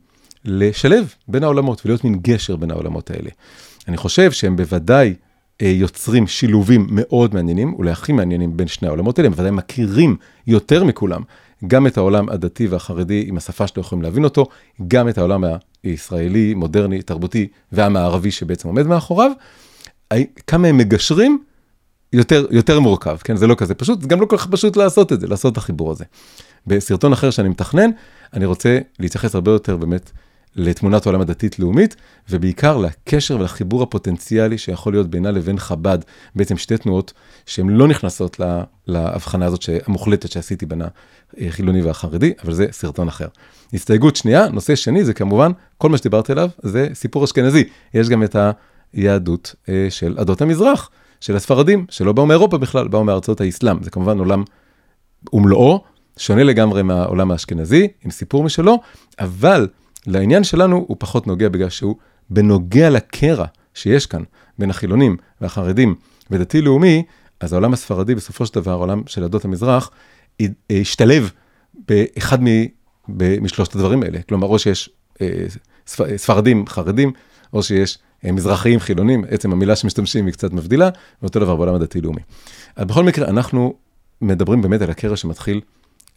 לשלב 0.45 1.13
בין 1.27 1.43
העולמות 1.43 1.81
ולהיות 1.85 2.03
מין 2.03 2.19
גשר 2.21 2.55
בין 2.55 2.71
העולמות 2.71 3.11
האלה. 3.11 3.29
אני 3.87 3.97
חושב 3.97 4.31
שהם 4.31 4.55
בוודאי 4.55 5.13
אה, 5.61 5.67
יוצרים 5.67 6.27
שילובים 6.27 6.87
מאוד 6.89 7.33
מעניינים, 7.33 7.73
אולי 7.73 7.91
הכי 7.91 8.13
מעניינים 8.13 8.57
בין 8.57 8.67
שני 8.67 8.87
העולמות 8.87 9.19
האלה, 9.19 9.27
הם 9.27 9.33
בוודאי 9.33 9.51
מכירים 9.51 10.15
יותר 10.47 10.83
מכולם 10.83 11.21
גם 11.67 11.87
את 11.87 11.97
העולם 11.97 12.29
הדתי 12.29 12.67
והחרדי 12.67 13.25
עם 13.27 13.37
השפה 13.37 13.67
שלא 13.67 13.81
יכולים 13.81 14.01
להבין 14.01 14.23
אותו, 14.23 14.45
גם 14.87 15.09
את 15.09 15.17
העולם 15.17 15.43
הישראלי, 15.83 16.53
מודרני, 16.53 17.01
תרבותי 17.01 17.47
והמערבי 17.71 18.31
שבעצם 18.31 18.67
עומד 18.67 18.87
מאחוריו. 18.87 19.31
כמה 20.47 20.67
הם 20.67 20.77
מגשרים, 20.77 21.43
יותר, 22.13 22.45
יותר 22.51 22.79
מורכב, 22.79 23.17
כן? 23.23 23.35
זה 23.35 23.47
לא 23.47 23.55
כזה 23.55 23.73
פשוט, 23.73 24.01
זה 24.01 24.07
גם 24.07 24.21
לא 24.21 24.25
כל 24.25 24.37
כך 24.37 24.47
פשוט 24.47 24.77
לעשות 24.77 25.13
את 25.13 25.19
זה, 25.19 25.27
לעשות 25.27 25.53
את 25.53 25.57
החיבור 25.57 25.91
הזה. 25.91 26.05
בסרטון 26.67 27.13
אחר 27.13 27.29
שאני 27.29 27.49
מתכנן, 27.49 27.89
אני 28.33 28.45
רוצה 28.45 28.79
להתייחס 28.99 29.35
הרבה 29.35 29.51
יותר 29.51 29.77
באמת 29.77 30.11
לתמונת 30.55 31.05
העולם 31.05 31.21
הדתית-לאומית, 31.21 31.95
ובעיקר 32.29 32.77
לקשר 32.77 33.35
ולחיבור 33.35 33.83
הפוטנציאלי 33.83 34.57
שיכול 34.57 34.93
להיות 34.93 35.09
בינה 35.09 35.31
לבין 35.31 35.59
חב"ד, 35.59 35.97
בעצם 36.35 36.57
שתי 36.57 36.77
תנועות 36.77 37.13
שהן 37.45 37.69
לא 37.69 37.87
נכנסות 37.87 38.39
להבחנה 38.87 39.45
הזאת 39.45 39.61
המוחלטת 39.87 40.31
שעשיתי 40.31 40.65
בין 40.65 40.81
החילוני 41.37 41.81
והחרדי, 41.81 42.33
אבל 42.43 42.53
זה 42.53 42.67
סרטון 42.71 43.07
אחר. 43.07 43.27
הסתייגות 43.73 44.15
שנייה, 44.15 44.47
נושא 44.49 44.75
שני, 44.75 45.05
זה 45.05 45.13
כמובן, 45.13 45.51
כל 45.77 45.89
מה 45.89 45.97
שדיברתי 45.97 46.31
עליו, 46.31 46.49
זה 46.63 46.87
סיפור 46.93 47.23
אשכנזי. 47.23 47.63
יש 47.93 48.09
גם 48.09 48.23
את 48.23 48.35
היהדות 48.93 49.55
אה, 49.69 49.87
של 49.89 50.15
עדות 50.17 50.41
המזרח, 50.41 50.89
של 51.19 51.35
הספרדים, 51.35 51.85
שלא 51.89 52.13
באו 52.13 52.25
מאירופה 52.25 52.57
בכלל, 52.57 52.87
באו 52.87 53.03
מארצות 53.03 53.41
האסלאם. 53.41 53.83
זה 53.83 53.89
כמובן 53.89 54.19
עולם 54.19 54.43
ומלואו, 55.33 55.83
שונה 56.17 56.43
לגמרי 56.43 56.83
מהעולם 56.83 57.31
האשכנזי, 57.31 57.87
עם 58.05 58.11
סיפור 58.11 58.43
משלו, 58.43 58.79
אבל 59.19 59.67
לעניין 60.07 60.43
שלנו 60.43 60.85
הוא 60.87 60.97
פחות 60.99 61.27
נוגע 61.27 61.49
בגלל 61.49 61.69
שהוא 61.69 61.95
בנוגע 62.29 62.89
לקרע 62.89 63.45
שיש 63.73 64.05
כאן 64.05 64.23
בין 64.59 64.69
החילונים 64.69 65.17
והחרדים 65.41 65.95
ודתי-לאומי, 66.31 67.03
אז 67.39 67.53
העולם 67.53 67.73
הספרדי 67.73 68.15
בסופו 68.15 68.45
של 68.45 68.55
דבר, 68.55 68.71
העולם 68.71 69.01
של 69.07 69.23
עדות 69.23 69.45
המזרח, 69.45 69.91
השתלב 70.69 71.31
באחד 71.87 72.43
מ, 72.43 72.47
משלושת 73.41 73.75
הדברים 73.75 74.03
האלה. 74.03 74.21
כלומר, 74.21 74.47
או 74.47 74.59
שיש 74.59 74.89
אה, 75.21 75.45
ספרדים 76.17 76.67
חרדים, 76.67 77.11
או 77.53 77.63
שיש 77.63 77.97
אה, 78.25 78.31
מזרחיים 78.31 78.79
חילונים, 78.79 79.25
עצם 79.29 79.51
המילה 79.51 79.75
שמשתמשים 79.75 80.25
היא 80.25 80.33
קצת 80.33 80.53
מבדילה, 80.53 80.89
ואותו 81.21 81.39
דבר 81.39 81.55
בעולם 81.55 81.75
הדתי-לאומי. 81.75 82.21
אז 82.75 82.85
בכל 82.85 83.03
מקרה, 83.03 83.27
אנחנו 83.27 83.73
מדברים 84.21 84.61
באמת 84.61 84.81
על 84.81 84.89
הקרע 84.89 85.15
שמתחיל 85.15 85.61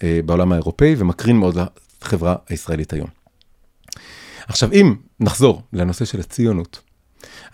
אה, 0.03 0.21
בעולם 0.25 0.53
האירופאי 0.53 0.95
ומקרין 0.99 1.37
מאוד 1.37 1.59
לחברה 2.03 2.37
הישראלית 2.49 2.93
היום. 2.93 3.18
עכשיו, 4.49 4.73
אם 4.73 4.95
נחזור 5.21 5.63
לנושא 5.73 6.05
של 6.05 6.21
הציונות, 6.21 6.81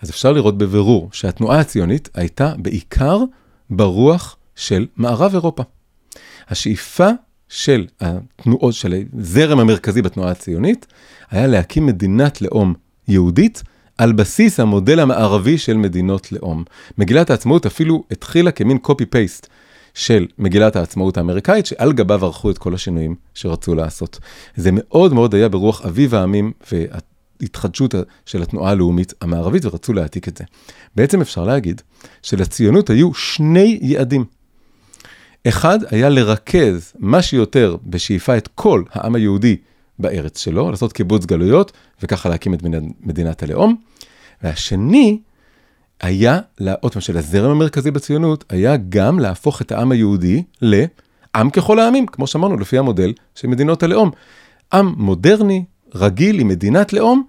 אז 0.01 0.09
אפשר 0.09 0.31
לראות 0.31 0.57
בבירור 0.57 1.09
שהתנועה 1.11 1.59
הציונית 1.59 2.09
הייתה 2.13 2.53
בעיקר 2.57 3.19
ברוח 3.69 4.37
של 4.55 4.87
מערב 4.97 5.33
אירופה. 5.33 5.63
השאיפה 6.49 7.09
של 7.49 7.85
התנועות, 8.01 8.73
של 8.73 9.03
הזרם 9.19 9.59
המרכזי 9.59 10.01
בתנועה 10.01 10.31
הציונית, 10.31 10.85
היה 11.31 11.47
להקים 11.47 11.85
מדינת 11.85 12.41
לאום 12.41 12.73
יהודית 13.07 13.63
על 13.97 14.13
בסיס 14.13 14.59
המודל 14.59 14.99
המערבי 14.99 15.57
של 15.57 15.77
מדינות 15.77 16.31
לאום. 16.31 16.63
מגילת 16.97 17.29
העצמאות 17.29 17.65
אפילו 17.65 18.03
התחילה 18.11 18.51
כמין 18.51 18.77
copy-paste 18.87 19.47
של 19.95 20.27
מגילת 20.39 20.75
העצמאות 20.75 21.17
האמריקאית, 21.17 21.65
שעל 21.65 21.93
גביו 21.93 22.25
ערכו 22.25 22.51
את 22.51 22.57
כל 22.57 22.73
השינויים 22.73 23.15
שרצו 23.33 23.75
לעשות. 23.75 24.19
זה 24.55 24.69
מאוד 24.73 25.13
מאוד 25.13 25.35
היה 25.35 25.49
ברוח 25.49 25.81
אביב 25.85 26.15
העמים 26.15 26.51
וההתחדשות 26.71 27.95
של 28.25 28.41
התנועה 28.41 28.71
הלאומית 28.71 29.13
המערבית, 29.21 29.65
ורצו 29.65 29.93
להעתיק 29.93 30.27
את 30.27 30.37
זה. 30.37 30.43
בעצם 30.95 31.21
אפשר 31.21 31.43
להגיד 31.43 31.81
שלציונות 32.21 32.89
היו 32.89 33.13
שני 33.13 33.79
יעדים. 33.81 34.25
אחד 35.47 35.79
היה 35.89 36.09
לרכז 36.09 36.93
מה 36.99 37.21
שיותר 37.21 37.75
בשאיפה 37.85 38.37
את 38.37 38.49
כל 38.55 38.83
העם 38.91 39.15
היהודי 39.15 39.57
בארץ 39.99 40.39
שלו, 40.39 40.71
לעשות 40.71 40.93
קיבוץ 40.93 41.25
גלויות, 41.25 41.71
וככה 42.03 42.29
להקים 42.29 42.53
את 42.53 42.63
מדינת 43.01 43.43
הלאום. 43.43 43.75
והשני 44.43 45.19
היה, 46.01 46.39
עוד 46.81 46.93
פעם, 46.93 47.01
של 47.01 47.17
הזרם 47.17 47.51
המרכזי 47.51 47.91
בציונות, 47.91 48.43
היה 48.49 48.77
גם 48.89 49.19
להפוך 49.19 49.61
את 49.61 49.71
העם 49.71 49.91
היהודי 49.91 50.43
לעם 50.61 51.49
ככל 51.49 51.79
העמים, 51.79 52.05
כמו 52.05 52.27
שאמרנו, 52.27 52.57
לפי 52.57 52.77
המודל 52.77 53.13
של 53.35 53.47
מדינות 53.47 53.83
הלאום. 53.83 54.11
עם 54.73 54.93
מודרני, 54.97 55.65
רגיל, 55.95 56.39
עם 56.39 56.47
מדינת 56.47 56.93
לאום, 56.93 57.23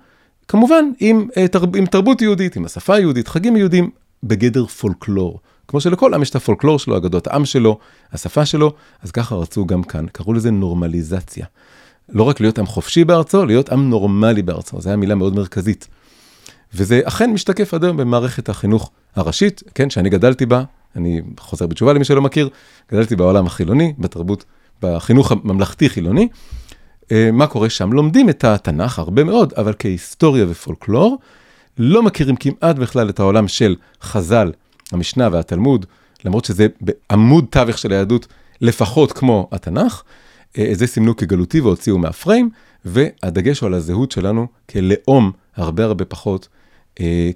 כמובן 0.48 0.84
עם, 1.00 1.28
אה, 1.36 1.46
עם 1.76 1.86
תרבות 1.86 2.22
יהודית, 2.22 2.56
עם 2.56 2.64
השפה 2.64 2.94
היהודית, 2.94 3.28
חגים 3.28 3.56
יהודים, 3.56 3.90
בגדר 4.22 4.66
פולקלור. 4.66 5.40
כמו 5.68 5.80
שלכל 5.80 6.14
עם 6.14 6.22
יש 6.22 6.30
את 6.30 6.36
הפולקלור 6.36 6.78
שלו, 6.78 6.96
אגדות 6.96 7.26
העם 7.26 7.44
שלו, 7.44 7.78
השפה 8.12 8.46
שלו, 8.46 8.72
אז 9.02 9.10
ככה 9.10 9.34
רצו 9.34 9.66
גם 9.66 9.82
כאן, 9.82 10.06
קראו 10.12 10.32
לזה 10.32 10.50
נורמליזציה. 10.50 11.46
לא 12.08 12.22
רק 12.22 12.40
להיות 12.40 12.58
עם 12.58 12.66
חופשי 12.66 13.04
בארצו, 13.04 13.46
להיות 13.46 13.68
עם 13.68 13.90
נורמלי 13.90 14.42
בארצו, 14.42 14.80
זו 14.80 14.88
הייתה 14.88 15.00
מילה 15.00 15.14
מאוד 15.14 15.34
מרכזית. 15.34 15.88
וזה 16.74 17.00
אכן 17.04 17.30
משתקף 17.30 17.74
עד 17.74 17.84
היום 17.84 17.96
במערכת 17.96 18.48
החינוך 18.48 18.90
הראשית, 19.16 19.62
כן, 19.74 19.90
שאני 19.90 20.10
גדלתי 20.10 20.46
בה, 20.46 20.64
אני 20.96 21.22
חוזר 21.38 21.66
בתשובה 21.66 21.92
למי 21.92 22.04
שלא 22.04 22.22
מכיר, 22.22 22.48
גדלתי 22.92 23.16
בעולם 23.16 23.46
החילוני, 23.46 23.94
בתרבות, 23.98 24.44
בחינוך 24.82 25.32
הממלכתי-חילוני. 25.32 26.28
אה, 27.12 27.30
מה 27.32 27.46
קורה 27.46 27.70
שם? 27.70 27.92
לומדים 27.92 28.28
את 28.28 28.44
התנ"ך 28.44 28.98
הרבה 28.98 29.24
מאוד, 29.24 29.52
אבל 29.56 29.74
כהיסטוריה 29.78 30.44
ופולקלור, 30.48 31.18
לא 31.78 32.02
מכירים 32.02 32.36
כמעט 32.36 32.76
בכלל 32.76 33.08
את 33.08 33.20
העולם 33.20 33.48
של 33.48 33.76
חז"ל, 34.02 34.52
המשנה 34.92 35.28
והתלמוד, 35.32 35.86
למרות 36.24 36.44
שזה 36.44 36.66
בעמוד 36.80 37.46
תווך 37.50 37.78
של 37.78 37.92
היהדות, 37.92 38.26
לפחות 38.60 39.12
כמו 39.12 39.48
התנ"ך. 39.52 40.02
אה, 40.58 40.70
זה 40.72 40.86
סימנו 40.86 41.16
כגלותי 41.16 41.60
והוציאו 41.60 41.98
מהפריים, 41.98 42.50
והדגש 42.84 43.60
הוא 43.60 43.66
על 43.66 43.74
הזהות 43.74 44.12
שלנו 44.12 44.46
כלאום 44.70 45.32
הרבה 45.56 45.84
הרבה 45.84 46.04
פחות 46.04 46.48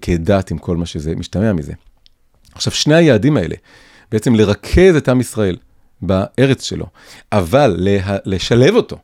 כדת 0.00 0.50
עם 0.50 0.58
כל 0.58 0.76
מה 0.76 0.86
שזה 0.86 1.16
משתמע 1.16 1.52
מזה. 1.52 1.72
עכשיו, 2.54 2.72
שני 2.72 2.94
היעדים 2.94 3.36
האלה, 3.36 3.54
בעצם 4.12 4.34
לרכז 4.34 4.96
את 4.96 5.08
עם 5.08 5.20
ישראל 5.20 5.56
בארץ 6.02 6.62
שלו, 6.62 6.86
אבל 7.32 7.76
לה, 7.78 8.16
לשלב 8.24 8.74
אותו 8.74 8.96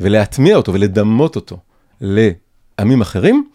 ולהטמיע 0.00 0.56
אותו 0.56 0.74
ולדמות 0.74 1.36
אותו 1.36 1.58
לעמים 2.00 3.00
אחרים, 3.00 3.48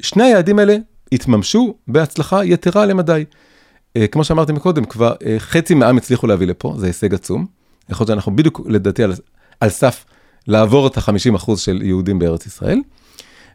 שני 0.00 0.24
היעדים 0.24 0.58
האלה 0.58 0.76
התממשו 1.12 1.74
בהצלחה 1.88 2.44
יתרה 2.44 2.86
למדי. 2.86 3.24
אה, 3.96 4.06
כמו 4.06 4.24
שאמרתי 4.24 4.52
מקודם, 4.52 4.84
כבר 4.84 5.14
אה, 5.26 5.36
חצי 5.38 5.74
מהעם 5.74 5.96
הצליחו 5.96 6.26
להביא 6.26 6.46
לפה, 6.46 6.74
זה 6.78 6.86
הישג 6.86 7.14
עצום. 7.14 7.46
יכול 7.88 8.04
להיות 8.04 8.08
שאנחנו 8.08 8.36
בדיוק, 8.36 8.60
לדעתי, 8.66 9.02
על, 9.02 9.14
על 9.60 9.70
סף 9.70 10.04
לעבור 10.46 10.86
את 10.86 10.98
ה-50% 10.98 11.56
של 11.56 11.82
יהודים 11.82 12.18
בארץ 12.18 12.46
ישראל, 12.46 12.78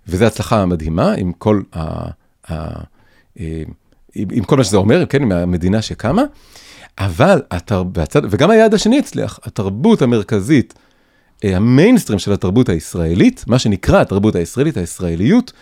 וזו 0.07 0.25
הצלחה 0.25 0.65
מדהימה 0.65 1.13
עם 1.13 1.31
כל, 1.33 1.61
ה, 1.73 1.79
אה, 1.79 2.09
עם 4.15 4.43
כל 4.45 4.57
מה 4.57 4.63
שזה 4.63 4.77
אומר, 4.77 5.05
כן, 5.05 5.21
עם 5.21 5.31
המדינה 5.31 5.81
שקמה, 5.81 6.23
אבל, 6.99 7.41
התר... 7.51 7.83
והצד... 7.93 8.21
וגם 8.29 8.49
היעד 8.49 8.73
השני 8.73 8.99
הצליח, 8.99 9.39
התרבות 9.43 10.01
המרכזית, 10.01 10.73
המיינסטרים 11.43 12.19
של 12.19 12.33
התרבות 12.33 12.69
הישראלית, 12.69 13.43
מה 13.47 13.59
שנקרא 13.59 14.01
התרבות 14.01 14.35
הישראלית, 14.35 14.77
הישראליות, 14.77 15.53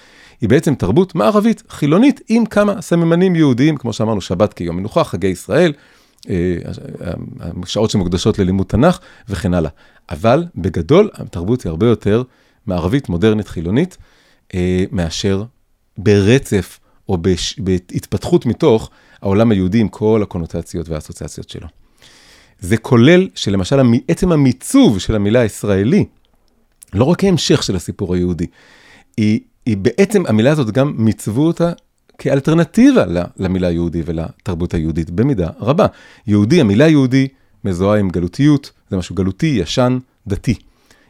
היא 0.41 0.50
בעצם 0.50 0.75
תרבות 0.75 1.15
מערבית, 1.15 1.63
חילונית, 1.70 2.22
עם 2.29 2.46
כמה 2.46 2.82
סממנים 2.82 3.36
יהודיים, 3.36 3.77
כמו 3.77 3.94
שאמרנו, 3.94 4.22
שבת 4.22 4.53
כיום 4.53 4.77
מנוחה, 4.77 5.03
חגי 5.03 5.27
ישראל, 5.27 5.74
אה, 6.29 6.58
שעות 7.65 7.89
שמוקדשות 7.89 8.39
ללימוד 8.39 8.67
תנ"ך 8.67 9.00
וכן 9.29 9.53
הלאה. 9.53 9.72
אבל 10.10 10.46
בגדול, 10.56 11.10
התרבות 11.13 11.63
היא 11.63 11.70
הרבה 11.70 11.88
יותר 11.88 12.24
מערבית, 12.67 13.10
מודרנית, 13.10 13.48
חילונית, 13.48 13.98
אה, 14.53 14.84
מאשר 14.91 15.44
ברצף 15.98 16.80
או 17.10 17.18
בהתפתחות 17.58 18.46
מתוך 18.46 18.89
העולם 19.22 19.51
היהודי 19.51 19.80
עם 19.80 19.88
כל 19.88 20.24
הקונוטציות 20.24 20.89
והאסוציאציות 20.89 21.50
שלו. 21.50 21.68
זה 22.60 22.77
כולל 22.77 23.27
שלמשל 23.36 23.80
עצם 24.08 24.32
המיצוב 24.32 25.00
של 25.00 25.16
המילה 25.16 25.46
ישראלי, 25.46 26.06
לא 26.94 27.04
רק 27.04 27.24
ההמשך 27.24 27.63
של 27.63 27.75
הסיפור 27.75 28.16
היהודי, 28.16 28.46
היא 29.18 29.39
היא 29.68 29.77
בעצם, 29.77 30.24
המילה 30.27 30.51
הזאת 30.51 30.72
גם 30.72 30.94
מיצבו 30.98 31.48
אותה 31.48 31.72
כאלטרנטיבה 32.18 33.06
למילה 33.38 33.72
יהודי 33.72 34.01
ולתרבות 34.06 34.74
היהודית 34.74 35.10
במידה 35.10 35.50
רבה. 35.60 35.86
יהודי, 36.27 36.62
המילה 36.62 36.88
יהודי 36.88 37.27
מזוהה 37.63 38.00
עם 38.00 38.10
גלותיות, 38.10 38.72
זה 38.89 38.98
משהו 38.98 39.16
גלותי, 39.16 39.46
ישן, 39.46 39.98
דתי. 40.27 40.56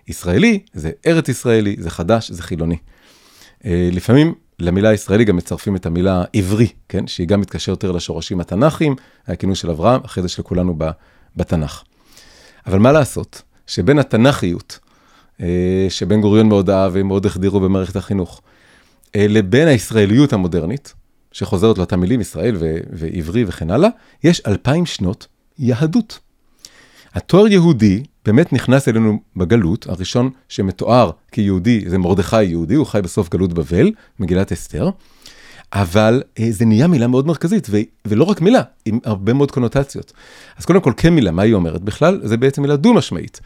ישראלי 0.08 0.60
זה 0.74 0.92
ארץ 1.08 1.30
ישראלי, 1.30 1.76
זה 1.80 1.90
חדש, 1.90 2.32
זה 2.32 2.44
חילוני. 2.44 2.78
אה, 3.66 3.90
לפעמים 3.92 4.34
למילה 4.60 4.94
ישראלי 4.94 5.26
גם 5.26 5.36
מצרפים 5.36 5.76
את 5.76 5.86
המילה 5.86 6.24
עברי, 6.34 6.68
כן? 6.90 7.08
שהיא 7.08 7.28
גם 7.28 7.42
מתקשרת 7.42 7.84
יותר 7.84 7.92
לשורשים 7.92 8.40
התנ"כיים, 8.40 8.96
הכינוי 9.28 9.56
של 9.56 9.70
אברהם, 9.70 10.02
אחרי 10.06 10.24
זה 10.24 10.30
של 10.30 10.44
כולנו 10.44 10.78
בתנ"ך. 11.36 11.84
אבל 12.68 12.80
מה 12.80 12.92
לעשות, 12.92 13.42
שבין 13.68 14.00
התנ"כיות 14.00 14.80
אה, 15.42 15.86
שבן 15.90 16.22
גוריון 16.22 16.50
מאוד 16.50 16.70
אהב 16.70 16.92
ומאוד 16.96 17.26
החדירו 17.26 17.60
במערכת 17.60 17.96
החינוך, 17.96 18.42
אה, 19.16 19.26
לבין 19.30 19.68
הישראליות 19.68 20.34
המודרנית, 20.34 20.94
שחוזרת 21.32 21.78
לאותם 21.78 22.00
מילים, 22.00 22.22
ישראל 22.22 22.56
ו- 22.60 22.78
ועברי 22.92 23.46
וכן 23.48 23.72
הלאה, 23.72 23.90
יש 24.24 24.42
אלפיים 24.48 24.86
שנות 24.86 25.28
יהדות. 25.60 26.20
התואר 27.18 27.48
יהודי 27.48 28.04
באמת 28.26 28.54
נכנס 28.54 28.88
אלינו 28.88 29.20
בגלות, 29.36 29.88
הראשון 29.90 30.30
שמתואר 30.50 31.12
כיהודי 31.32 31.84
זה 31.88 31.98
מרדכי 31.98 32.44
יהודי, 32.44 32.76
הוא 32.76 32.86
חי 32.86 33.02
בסוף 33.02 33.30
גלות 33.30 33.54
בבל, 33.54 33.92
מגילת 34.20 34.52
אסתר, 34.52 34.90
אבל 35.74 36.24
אה, 36.40 36.48
זה 36.52 36.66
נהיה 36.66 36.88
מילה 36.88 37.08
מאוד 37.08 37.28
מרכזית, 37.28 37.68
ו- 37.70 37.78
ולא 38.06 38.24
רק 38.24 38.42
מילה, 38.42 38.62
עם 38.86 39.00
הרבה 39.04 39.34
מאוד 39.34 39.52
קונוטציות. 39.52 40.14
אז 40.58 40.66
קודם 40.66 40.82
כל, 40.82 40.94
כמילה, 40.98 41.32
מה 41.32 41.42
היא 41.42 41.54
אומרת? 41.54 41.82
בכלל, 41.82 42.20
זה 42.24 42.38
בעצם 42.38 42.62
מילה 42.62 42.76
דו-משמעית. 42.76 43.40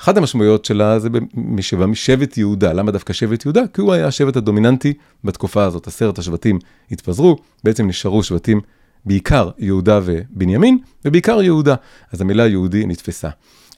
אחת 0.00 0.16
המשמעויות 0.16 0.64
שלה 0.64 0.98
זה 0.98 1.08
משבע 1.34 1.86
משבט 1.86 2.38
יהודה. 2.38 2.72
למה 2.72 2.92
דווקא 2.92 3.12
שבט 3.12 3.44
יהודה? 3.44 3.62
כי 3.72 3.80
הוא 3.80 3.92
היה 3.92 4.06
השבט 4.06 4.36
הדומיננטי 4.36 4.92
בתקופה 5.24 5.64
הזאת. 5.64 5.86
עשרת 5.86 6.18
השבטים 6.18 6.58
התפזרו, 6.90 7.36
בעצם 7.64 7.86
נשארו 7.86 8.22
שבטים, 8.22 8.60
בעיקר 9.08 9.50
יהודה 9.58 10.00
ובנימין, 10.04 10.78
ובעיקר 11.04 11.42
יהודה. 11.42 11.74
אז 12.12 12.20
המילה 12.20 12.46
יהודי 12.46 12.86
נתפסה. 12.86 13.28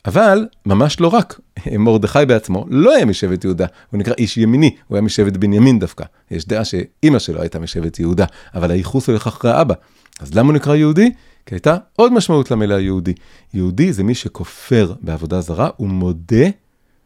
אבל 0.07 0.47
ממש 0.67 1.01
לא 1.01 1.09
רק, 1.09 1.41
מרדכי 1.79 2.27
בעצמו 2.29 2.67
לא 2.69 2.95
היה 2.95 3.05
משבט 3.05 3.45
יהודה, 3.45 3.67
הוא 3.91 3.99
נקרא 3.99 4.15
איש 4.19 4.37
ימיני, 4.37 4.77
הוא 4.89 4.97
היה 4.97 5.03
משבט 5.03 5.37
בנימין 5.37 5.79
דווקא. 5.79 6.05
יש 6.31 6.47
דעה 6.47 6.65
שאימא 6.65 7.19
שלו 7.19 7.41
הייתה 7.41 7.59
משבט 7.59 7.99
יהודה, 7.99 8.25
אבל 8.55 8.71
הייחוס 8.71 9.09
הולך 9.09 9.27
אחרי 9.27 9.61
אבא. 9.61 9.75
אז 10.21 10.35
למה 10.35 10.49
הוא 10.49 10.55
נקרא 10.55 10.75
יהודי? 10.75 11.11
כי 11.47 11.55
הייתה 11.55 11.77
עוד 11.97 12.13
משמעות 12.13 12.51
למילה 12.51 12.81
יהודי. 12.81 13.15
יהודי 13.55 13.93
זה 13.93 14.05
מי 14.05 14.15
שכופר 14.15 14.95
בעבודה 15.01 15.41
זרה 15.41 15.69
ומודה 15.81 16.47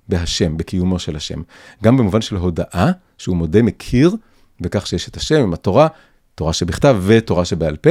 בהשם, 0.08 0.56
בקיומו 0.56 0.98
של 0.98 1.16
השם. 1.16 1.42
גם 1.82 1.96
במובן 1.96 2.20
של 2.20 2.36
הודאה, 2.36 2.90
שהוא 3.18 3.36
מודה, 3.36 3.62
מכיר 3.62 4.16
בכך 4.60 4.86
שיש 4.86 5.08
את 5.08 5.16
השם 5.16 5.40
עם 5.40 5.52
התורה, 5.52 5.88
תורה 6.34 6.52
שבכתב 6.52 6.96
ותורה 7.06 7.44
שבעל 7.44 7.76
פה, 7.76 7.90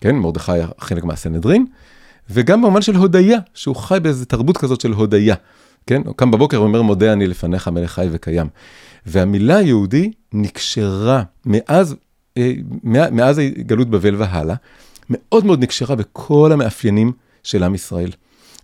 כן, 0.00 0.16
מרדכי 0.16 0.52
היה 0.52 0.66
חלק 0.78 1.04
מהסנהדרין, 1.04 1.66
וגם 2.30 2.62
במובן 2.62 2.82
של 2.82 2.96
הודיה, 2.96 3.38
שהוא 3.54 3.76
חי 3.76 3.98
באיזו 4.02 4.24
תרבות 4.24 4.56
כזאת 4.56 4.80
של 4.80 4.92
הודיה, 4.92 5.34
כן? 5.86 6.02
הוא 6.06 6.14
קם 6.14 6.30
בבוקר 6.30 6.60
ואומר, 6.62 6.82
מודה 6.82 7.12
אני 7.12 7.26
לפניך, 7.26 7.68
מלך 7.68 7.92
חי 7.92 8.08
וקיים. 8.10 8.46
והמילה 9.06 9.62
יהודי 9.62 10.12
נקשרה 10.32 11.22
מאז, 11.46 11.96
אה, 12.36 12.52
מאז 12.84 13.40
גלות 13.58 13.90
בבל 13.90 14.14
והלאה, 14.14 14.54
מאוד 15.10 15.44
מאוד 15.44 15.62
נקשרה 15.62 15.96
בכל 15.96 16.52
המאפיינים 16.52 17.12
של 17.42 17.62
עם 17.62 17.74
ישראל. 17.74 18.10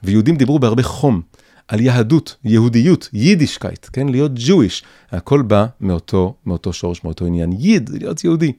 ויהודים 0.03 0.37
דיברו 0.37 0.59
בהרבה 0.59 0.83
חום 0.83 1.23
על 1.69 1.81
יהדות, 1.81 2.37
יהודיות, 2.45 3.09
יידישקייט, 3.13 3.87
כן? 3.93 4.09
להיות 4.09 4.33
Jewish. 4.37 4.85
הכל 5.11 5.43
בא 5.43 5.67
מאותו, 5.81 6.35
מאותו 6.47 6.73
שורש, 6.73 7.05
מאותו 7.05 7.27
עניין. 7.27 7.53
ייד, 7.53 7.91
להיות 7.93 8.25
יהודי. 8.25 8.53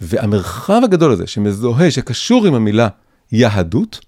והמרחב 0.00 0.80
הגדול 0.84 1.12
הזה, 1.12 1.26
שמזוהה, 1.26 1.90
שקשור 1.90 2.46
עם 2.46 2.54
המילה 2.54 2.88
יהדות, 3.32 4.00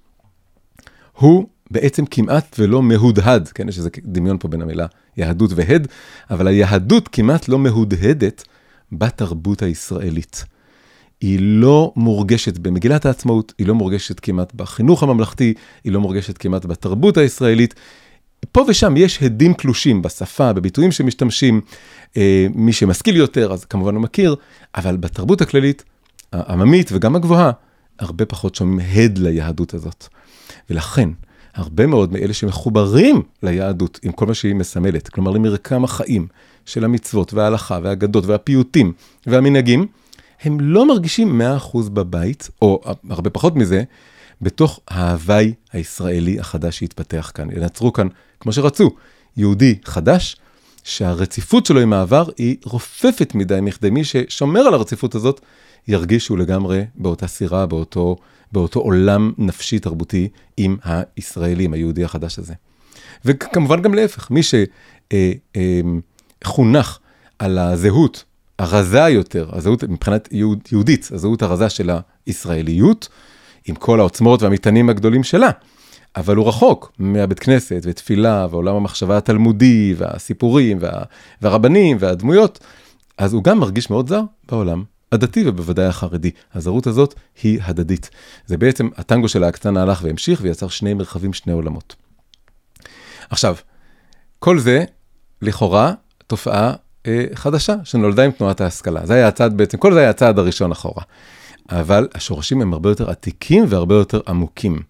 הוא 1.13 1.47
בעצם 1.71 2.07
כמעט 2.07 2.57
ולא 2.59 2.83
מהודהד, 2.83 3.49
כן, 3.49 3.69
יש 3.69 3.79
איזה 3.79 3.91
דמיון 4.05 4.39
פה 4.41 4.49
בין 4.49 4.63
המילה 4.63 4.87
יהדות 5.17 5.51
והד, 5.55 5.89
אבל 6.31 6.47
היהדות 6.47 7.09
כמעט 7.09 7.49
לא 7.49 7.59
מהודהדת 7.59 8.45
בתרבות 8.93 9.63
הישראלית. 9.63 10.45
היא 11.21 11.39
לא 11.41 11.93
מורגשת 11.97 12.59
במגילת 12.59 13.07
העצמאות, 13.07 13.53
היא 13.59 13.67
לא 13.67 13.75
מורגשת 13.75 14.21
כמעט 14.21 14.55
בחינוך 14.55 15.03
הממלכתי, 15.03 15.55
היא 15.85 15.93
לא 15.93 16.01
מורגשת 16.01 16.39
כמעט 16.39 16.65
בתרבות 16.65 17.17
הישראלית. 17.17 17.75
פה 18.53 18.65
ושם 18.69 18.97
יש 18.97 19.23
הדים 19.23 19.55
קלושים 19.55 20.03
בשפה, 20.03 20.53
בביטויים 20.53 20.93
שמשתמשים, 20.93 21.61
אה, 22.17 22.47
מי 22.55 22.73
שמשכיל 22.73 23.17
יותר, 23.17 23.53
אז 23.53 23.65
כמובן 23.65 23.95
הוא 23.95 24.03
מכיר, 24.03 24.37
אבל 24.75 24.97
בתרבות 24.97 25.41
הכללית, 25.41 25.85
העממית 26.33 26.91
וגם 26.93 27.17
הגבוהה, 27.17 27.51
הרבה 27.99 28.25
פחות 28.27 28.55
שומעים 28.55 28.89
הד 28.93 29.19
ליהדות 29.19 29.75
הזאת. 29.75 30.07
ולכן, 30.71 31.09
הרבה 31.55 31.87
מאוד 31.87 32.13
מאלה 32.13 32.35
שמחוברים 32.35 33.23
ליהדות 33.43 34.01
עם 34.03 34.13
כל 34.13 34.27
מה 34.27 34.35
שהיא 34.35 34.55
מסמלת, 34.55 35.09
כלומר 35.09 35.31
למרקם 35.31 35.85
החיים 35.85 36.27
של 36.67 36.85
המצוות 36.85 37.35
וההלכה 37.35 37.79
והאגדות 37.83 38.27
והפיוטים 38.27 38.93
והמנהגים, 39.27 39.87
הם 40.43 40.61
לא 40.61 40.89
מרגישים 40.89 41.41
100% 41.41 41.91
בבית, 41.91 42.51
או 42.63 42.83
הרבה 43.11 43.31
פחות 43.31 43.57
מזה, 43.57 43.83
בתוך 44.43 44.81
ההוואי 44.89 45.53
הישראלי 45.73 46.41
החדש 46.41 46.79
שהתפתח 46.79 47.33
כאן. 47.35 47.49
ינצרו 47.51 47.93
כאן, 47.93 48.09
כמו 48.41 48.53
שרצו, 48.53 48.91
יהודי 49.37 49.79
חדש, 49.85 50.37
שהרציפות 50.85 51.67
שלו 51.67 51.81
עם 51.81 51.93
העבר 51.93 52.29
היא 52.39 52.57
רופפת 52.65 53.35
מדי 53.35 53.59
מכדי 53.63 53.91
מי 53.91 54.05
ששומר 54.05 54.61
על 54.61 54.75
הרציפות 54.75 55.15
הזאת, 55.15 55.41
ירגיש 55.89 56.25
שהוא 56.25 56.39
לגמרי 56.39 56.85
באותה 56.95 57.27
סירה, 57.27 57.67
באותו, 57.67 58.17
באותו 58.53 58.81
עולם 58.81 59.33
נפשי 59.39 59.79
תרבותי 59.79 60.29
עם 60.57 60.77
הישראלים, 60.85 61.73
היהודי 61.73 62.05
החדש 62.05 62.39
הזה. 62.39 62.55
וכמובן 63.25 63.83
גם 63.83 63.95
להפך, 63.95 64.31
מי 64.31 64.41
שחונך 66.43 66.89
אה, 66.89 66.93
אה, 67.43 67.47
על 67.47 67.59
הזהות 67.59 68.25
הרזה 68.59 68.99
יותר, 68.99 69.49
הזהות 69.53 69.85
מבחינת 69.85 70.29
יהוד, 70.33 70.59
יהודית, 70.73 71.09
הזהות 71.13 71.43
הרזה 71.43 71.69
של 71.69 71.91
הישראליות, 72.26 73.09
עם 73.67 73.75
כל 73.75 74.00
העוצמות 74.00 74.43
והמטענים 74.43 74.89
הגדולים 74.89 75.25
שלה. 75.25 75.50
אבל 76.17 76.37
הוא 76.37 76.49
רחוק 76.49 76.93
מהבית 76.99 77.39
כנסת 77.39 77.81
ותפילה 77.83 78.47
ועולם 78.51 78.77
המחשבה 78.77 79.17
התלמודי 79.17 79.95
והסיפורים 79.97 80.79
וה, 80.81 80.91
והרבנים 81.43 81.97
והדמויות, 82.01 82.59
אז 83.19 83.33
הוא 83.33 83.45
גם 83.45 83.59
מרגיש 83.59 83.91
מאוד 83.91 84.09
זר 84.09 84.23
בעולם 84.49 84.85
הדתי 85.13 85.49
ובוודאי 85.49 85.87
החרדי. 85.87 86.31
הזרות 86.55 86.87
הזאת 86.87 87.15
היא 87.43 87.61
הדדית. 87.63 88.11
זה 88.47 88.57
בעצם 88.57 88.89
הטנגו 88.97 89.29
של 89.29 89.45
ההקצנה 89.45 89.83
הלך 89.83 90.01
והמשיך 90.03 90.41
ויצר 90.43 90.69
שני 90.69 90.95
מרחבים, 90.95 91.33
שני 91.33 91.53
עולמות. 91.53 91.97
עכשיו, 93.31 93.57
כל 94.39 94.59
זה 94.59 94.85
לכאורה 95.43 95.93
תופעה 96.27 96.73
אה, 97.07 97.25
חדשה 97.35 97.75
שנולדה 97.85 98.25
עם 98.25 98.31
תנועת 98.31 98.61
ההשכלה. 98.61 99.07
זה 99.07 99.15
היה 99.15 99.29
הצעד 99.29 99.57
בעצם, 99.57 99.79
כל 99.79 99.93
זה 99.93 100.01
היה 100.01 100.11
הצעד 100.11 100.39
הראשון 100.39 100.73
אחורה. 100.73 101.03
אבל 101.71 102.09
השורשים 102.15 102.63
הם 102.63 102.73
הרבה 102.73 102.89
יותר 102.89 103.11
עתיקים 103.11 103.65
והרבה 103.69 103.95
יותר 103.95 104.21
עמוקים. 104.29 104.83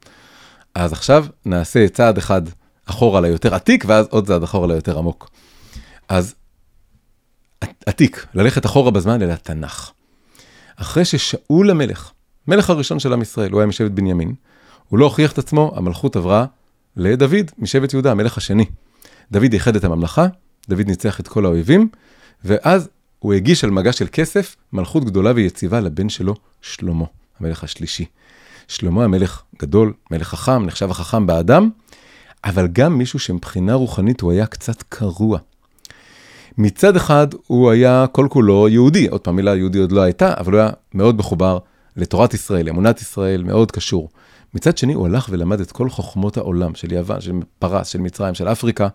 אז 0.75 0.93
עכשיו 0.93 1.27
נעשה 1.45 1.89
צעד 1.89 2.19
אחד 2.19 2.43
אחורה 2.87 3.21
ליותר 3.21 3.55
עתיק, 3.55 3.85
ואז 3.89 4.07
עוד 4.11 4.27
צעד 4.27 4.43
אחורה 4.43 4.67
ליותר 4.67 4.99
עמוק. 4.99 5.31
אז 6.09 6.35
עתיק, 7.87 8.27
ללכת 8.35 8.67
אחורה 8.67 8.91
בזמן 8.91 9.23
אל 9.23 9.31
התנ"ך. 9.31 9.91
אחרי 10.77 11.05
ששאול 11.05 11.71
המלך, 11.71 12.13
מלך 12.49 12.71
הראשון 12.71 12.99
של 12.99 13.13
עם 13.13 13.23
ישראל, 13.23 13.53
הוא 13.53 13.61
היה 13.61 13.67
משבט 13.67 13.91
בנימין, 13.91 14.35
הוא 14.89 14.99
לא 14.99 15.05
הוכיח 15.05 15.33
את 15.33 15.39
עצמו, 15.39 15.73
המלכות 15.77 16.17
עברה 16.17 16.47
לדוד, 16.97 17.51
משבט 17.59 17.93
יהודה, 17.93 18.11
המלך 18.11 18.37
השני. 18.37 18.65
דוד 19.31 19.53
איחד 19.53 19.77
את 19.77 19.85
הממלכה, 19.85 20.27
דוד 20.69 20.87
ניצח 20.87 21.21
את 21.21 21.29
כל 21.29 21.45
האויבים, 21.45 21.89
ואז 22.45 22.89
הוא 23.19 23.35
הגיש 23.35 23.65
על 23.65 23.71
מגש 23.71 23.99
של 23.99 24.07
כסף 24.13 24.57
מלכות 24.73 25.05
גדולה 25.05 25.33
ויציבה 25.35 25.81
לבן 25.81 26.09
שלו, 26.09 26.35
שלמה, 26.63 27.05
המלך 27.41 27.65
השלישי. 27.65 28.05
שלמה 28.68 29.05
המלך 29.05 29.42
גדול, 29.62 29.92
מלך 30.11 30.29
חכם, 30.29 30.66
נחשב 30.66 30.90
החכם 30.90 31.27
באדם, 31.27 31.70
אבל 32.44 32.66
גם 32.66 32.99
מישהו 32.99 33.18
שמבחינה 33.18 33.75
רוחנית 33.75 34.20
הוא 34.20 34.33
היה 34.33 34.46
קצת 34.46 34.83
קרוע. 34.88 35.38
מצד 36.59 36.96
אחד 36.96 37.27
הוא 37.46 37.70
היה 37.70 38.07
כל 38.12 38.27
כולו 38.31 38.68
יהודי, 38.68 39.09
עוד 39.09 39.20
פעם 39.20 39.37
מילה 39.37 39.57
יהודי 39.57 39.79
עוד 39.79 39.92
לא 39.92 40.01
הייתה, 40.01 40.35
אבל 40.38 40.53
הוא 40.53 40.61
היה 40.61 40.70
מאוד 40.94 41.18
מחובר 41.18 41.59
לתורת 41.96 42.35
ישראל, 42.35 42.68
אמונת 42.68 43.01
ישראל, 43.01 43.42
מאוד 43.42 43.73
קשור. 43.73 44.09
מצד 44.55 44.79
שני 44.79 44.92
הוא 44.92 45.07
הלך 45.07 45.29
ולמד 45.31 45.61
את 45.61 45.73
כל 45.73 45.90
חוכמות 45.90 46.37
העולם, 46.37 46.75
של 46.75 46.92
יוון, 46.92 47.20
של 47.20 47.33
פרס, 47.59 47.88
של 47.88 48.01
מצרים, 48.01 48.35
של 48.35 48.49
אפריקה, 48.49 48.88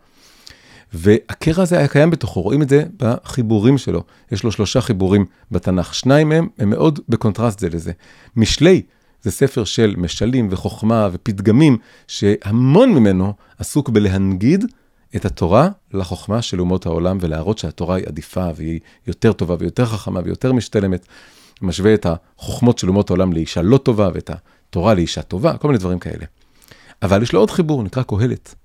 והקרע 0.93 1.63
הזה 1.63 1.78
היה 1.78 1.88
קיים 1.88 2.10
בתוכו, 2.10 2.41
רואים 2.41 2.62
את 2.62 2.69
זה 2.69 2.84
בחיבורים 2.97 3.78
שלו. 3.78 4.04
יש 4.32 4.43
לו 4.43 4.51
שלושה 4.51 4.82
חיבורים 4.82 5.25
בתנ"ך, 5.51 5.93
שניים 5.93 6.30
מהם 6.30 6.47
הם 6.58 6.69
מאוד 6.69 6.99
בקונטרסט 7.10 7.60
זה 7.60 7.69
לזה. 7.69 7.91
משלי 8.36 8.82
זה 9.26 9.32
ספר 9.32 9.64
של 9.64 9.94
משלים 9.98 10.48
וחוכמה 10.52 11.10
ופתגמים, 11.12 11.78
שהמון 12.08 12.94
ממנו 12.94 13.34
עסוק 13.60 13.90
בלהנגיד 13.90 14.66
את 15.16 15.26
התורה 15.26 15.70
לחוכמה 15.94 16.42
של 16.42 16.62
אומות 16.62 16.86
העולם, 16.86 17.18
ולהראות 17.22 17.58
שהתורה 17.58 17.96
היא 17.96 18.06
עדיפה 18.08 18.48
והיא 18.56 18.80
יותר 19.08 19.34
טובה 19.34 19.56
ויותר 19.60 19.86
חכמה 19.86 20.20
ויותר 20.24 20.54
משתלמת. 20.54 21.06
משווה 21.62 21.94
את 21.94 22.06
החוכמות 22.06 22.78
של 22.78 22.88
אומות 22.88 23.10
העולם 23.10 23.34
לאישה 23.34 23.62
לא 23.62 23.78
טובה, 23.78 24.10
ואת 24.14 24.32
התורה 24.70 24.94
לאישה 24.94 25.22
טובה, 25.22 25.58
כל 25.58 25.68
מיני 25.68 25.78
דברים 25.78 26.00
כאלה. 26.00 26.26
אבל 27.02 27.24
יש 27.24 27.34
לו 27.34 27.40
עוד 27.40 27.52
חיבור, 27.52 27.84
נקרא 27.84 28.04
קהלת. 28.04 28.56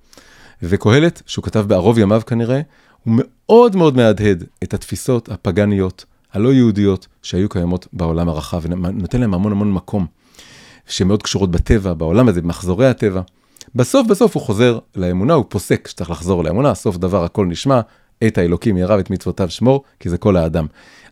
וקהלת, 0.63 1.23
שהוא 1.27 1.45
כתב 1.45 1.65
בערוב 1.69 1.99
ימיו 1.99 2.23
כנראה, 2.27 2.61
הוא 3.05 3.15
מאוד 3.17 3.77
מאוד 3.77 3.97
מהדהד 3.97 4.45
את 4.63 4.75
התפיסות 4.75 5.29
הפגניות, 5.29 6.05
הלא 6.33 6.53
יהודיות, 6.53 7.07
שהיו 7.23 7.49
קיימות 7.49 7.87
בעולם 7.93 8.29
הרחב, 8.29 8.61
ונותן 8.63 9.21
להם 9.21 9.35
המון 9.35 9.53
המון 9.53 9.73
מקום, 9.73 10.07
שמאוד 10.91 11.23
קשורות 11.23 11.51
בטבע, 11.51 11.95
בעולם 11.95 12.29
הזה, 12.29 12.43
במחזורי 12.43 12.87
הטבע. 12.87 13.21
בסוף 13.75 14.07
בסוף 14.07 14.35
הוא 14.35 14.43
חוזר 14.43 14.79
לאמונה, 14.97 15.35
הוא 15.35 15.45
פוסק 15.49 15.89
שצריך 15.89 16.11
לחזור 16.11 16.45
לאמונה, 16.45 16.75
סוף 16.75 16.97
דבר 16.97 17.25
הכל 17.25 17.47
נשמע, 17.47 17.81
את 18.27 18.39
האלוקים 18.39 18.77
ירא 18.77 18.97
ואת 18.97 19.11
מצוותיו 19.11 19.51
שמור, 19.51 19.85
כי 20.01 20.09
זה 20.09 20.19
כל 20.19 20.37
האדם. 20.37 20.67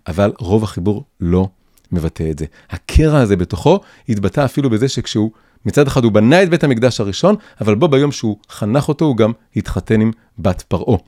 אבל 0.07 0.33
רוב 0.38 0.64
החיבור 0.64 1.05
לא 1.21 1.49
מבטא 1.93 2.31
את 2.31 2.38
זה. 2.38 2.47
הקרע 2.71 3.19
הזה 3.19 3.37
בתוכו 3.37 3.81
התבטא 4.09 4.45
אפילו 4.45 4.71
בזה 4.71 4.88
שכשהוא 4.88 5.31
מצד 5.67 5.87
אחד 5.87 6.05
הוא 6.05 6.12
בנה 6.12 6.43
את 6.43 6.51
בית 6.51 6.64
המקדש 6.64 7.01
הראשון, 7.01 7.35
אבל 7.61 7.75
בו 7.75 7.88
ביום 7.88 8.12
שהוא 8.12 8.37
חנך 8.51 8.88
אותו, 8.88 9.05
הוא 9.05 9.17
גם 9.17 9.33
התחתן 9.57 10.01
עם 10.01 10.11
בת 10.38 10.62
פרעה. 10.62 10.99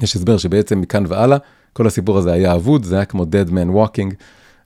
יש 0.00 0.16
הסבר 0.16 0.38
שבעצם 0.38 0.80
מכאן 0.80 1.04
והלאה, 1.08 1.38
כל 1.72 1.86
הסיפור 1.86 2.18
הזה 2.18 2.32
היה 2.32 2.54
אבוד, 2.54 2.84
זה 2.84 2.96
היה 2.96 3.04
כמו 3.04 3.22
dead 3.22 3.50
man 3.50 3.74
walking, 3.74 4.14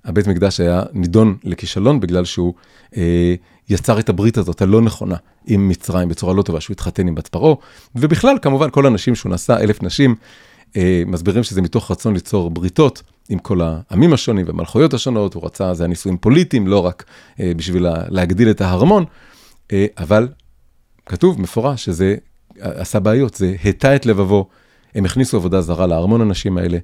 הבית 0.05 0.27
מקדש 0.27 0.61
היה 0.61 0.83
נידון 0.93 1.37
לכישלון 1.45 2.01
בגלל 2.01 2.25
שהוא 2.25 2.55
אה, 2.97 3.35
יצר 3.69 3.99
את 3.99 4.09
הברית 4.09 4.38
הזאת 4.38 4.62
הלא 4.62 4.81
נכונה 4.81 5.17
עם 5.47 5.69
מצרים 5.69 6.09
בצורה 6.09 6.35
לא 6.35 6.43
טובה, 6.43 6.61
שהוא 6.61 6.75
התחתן 6.75 7.09
עם 7.09 7.15
בת 7.15 7.29
פרעה, 7.29 7.55
ובכלל, 7.95 8.37
כמובן, 8.43 8.71
כל 8.71 8.87
הנשים 8.87 9.15
שהוא 9.15 9.33
נשא, 9.33 9.57
אלף 9.61 9.83
נשים, 9.83 10.15
אה, 10.77 11.03
מסבירים 11.07 11.43
שזה 11.43 11.62
מתוך 11.62 11.91
רצון 11.91 12.15
ליצור 12.15 12.51
בריתות 12.51 13.03
עם 13.29 13.38
כל 13.38 13.61
העמים 13.62 14.12
השונים 14.12 14.47
והמלכויות 14.47 14.95
השונות, 14.95 15.35
הוא 15.35 15.45
רצה, 15.47 15.75
זה 15.75 15.83
היה 15.83 15.88
נישואים 15.88 16.19
פוליטיים, 16.19 16.67
לא 16.67 16.87
רק 16.87 17.05
אה, 17.41 17.53
בשביל 17.57 17.87
להגדיל 18.09 18.51
את 18.51 18.61
ההרמון, 18.61 19.05
אה, 19.73 19.87
אבל 19.99 20.29
כתוב 21.07 21.41
מפורש 21.41 21.85
שזה 21.85 22.17
עשה 22.61 23.01
בעיות, 23.01 23.35
זה 23.35 23.55
הטה 23.65 23.97
את 23.97 24.07
לבבו, 24.07 24.49
הם 24.95 25.05
הכניסו 25.05 25.37
עבודה 25.37 25.61
זרה 25.61 25.87
לארמון 25.87 26.21
הנשים 26.21 26.59
האלה, 26.59 26.79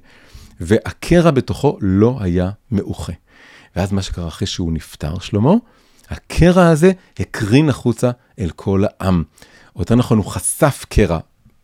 והקרע 0.59 1.31
בתוכו 1.31 1.77
לא 1.81 2.17
היה 2.19 2.49
מאוחה. 2.71 3.13
ואז 3.75 3.91
מה 3.91 4.01
שקרה 4.01 4.27
אחרי 4.27 4.47
שהוא 4.47 4.73
נפטר, 4.73 5.19
שלמה, 5.19 5.53
הקרע 6.09 6.67
הזה 6.67 6.91
הקרין 7.19 7.69
החוצה 7.69 8.11
אל 8.39 8.49
כל 8.55 8.83
העם. 8.99 9.23
יותר 9.79 9.95
נכון, 9.95 10.17
הוא 10.17 10.25
חשף 10.25 10.85
קרע 10.89 11.19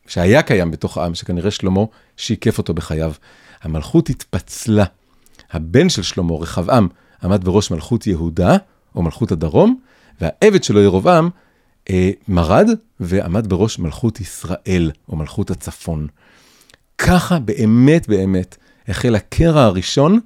שהיה 0.08 0.42
קיים 0.42 0.72
בתוך 0.72 0.98
העם, 0.98 1.16
שכנראה 1.16 1.52
שלמה 1.52 1.82
שיקף 2.18 2.58
אותו 2.58 2.74
בחייו. 2.74 3.14
המלכות 3.62 4.10
התפצלה. 4.10 4.86
הבן 5.52 5.90
של 5.90 6.04
שלמה, 6.04 6.34
רחבעם, 6.34 6.88
עמד 7.24 7.44
בראש 7.44 7.72
מלכות 7.72 8.08
יהודה, 8.08 8.58
או 8.96 9.02
מלכות 9.02 9.32
הדרום, 9.32 9.80
והעבד 10.22 10.64
שלו, 10.64 10.82
ירבעם, 10.82 11.30
אה, 11.90 12.12
מרד 12.28 12.70
ועמד 13.00 13.48
בראש 13.48 13.80
מלכות 13.80 14.22
ישראל, 14.22 14.92
או 15.10 15.16
מלכות 15.16 15.52
הצפון. 15.52 16.08
ככה 16.98 17.40
באמת 17.40 18.08
באמת 18.08 18.58
החל 18.88 19.16
הקרע 19.16 19.62
הראשון 19.62 20.20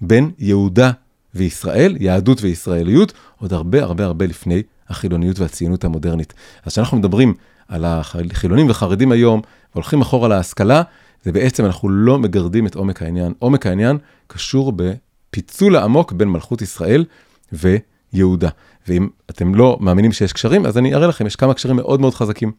בין 0.00 0.30
יהודה 0.38 0.90
וישראל, 1.34 1.96
יהדות 2.00 2.42
וישראליות, 2.42 3.12
עוד 3.40 3.52
הרבה 3.52 3.82
הרבה 3.82 4.04
הרבה 4.04 4.26
לפני 4.26 4.62
החילוניות 4.88 5.38
והציונות 5.38 5.84
המודרנית. 5.84 6.34
אז 6.64 6.72
כשאנחנו 6.72 6.96
מדברים 6.96 7.34
על 7.68 7.84
החילונים 7.84 8.70
וחרדים 8.70 9.12
היום, 9.12 9.40
והולכים 9.74 10.00
אחורה 10.00 10.28
להשכלה, 10.28 10.82
זה 11.24 11.32
בעצם 11.32 11.64
אנחנו 11.64 11.88
לא 11.88 12.18
מגרדים 12.18 12.66
את 12.66 12.74
עומק 12.74 13.02
העניין. 13.02 13.32
עומק 13.38 13.66
העניין 13.66 13.98
קשור 14.26 14.72
בפיצול 14.76 15.76
העמוק 15.76 16.12
בין 16.12 16.28
מלכות 16.28 16.62
ישראל 16.62 17.04
ויהודה. 17.52 18.48
ואם 18.88 19.08
אתם 19.30 19.54
לא 19.54 19.78
מאמינים 19.80 20.12
שיש 20.12 20.32
קשרים, 20.32 20.66
אז 20.66 20.78
אני 20.78 20.94
אראה 20.94 21.06
לכם, 21.06 21.26
יש 21.26 21.36
כמה 21.36 21.54
קשרים 21.54 21.76
מאוד 21.76 22.00
מאוד 22.00 22.14
חזקים. 22.14 22.52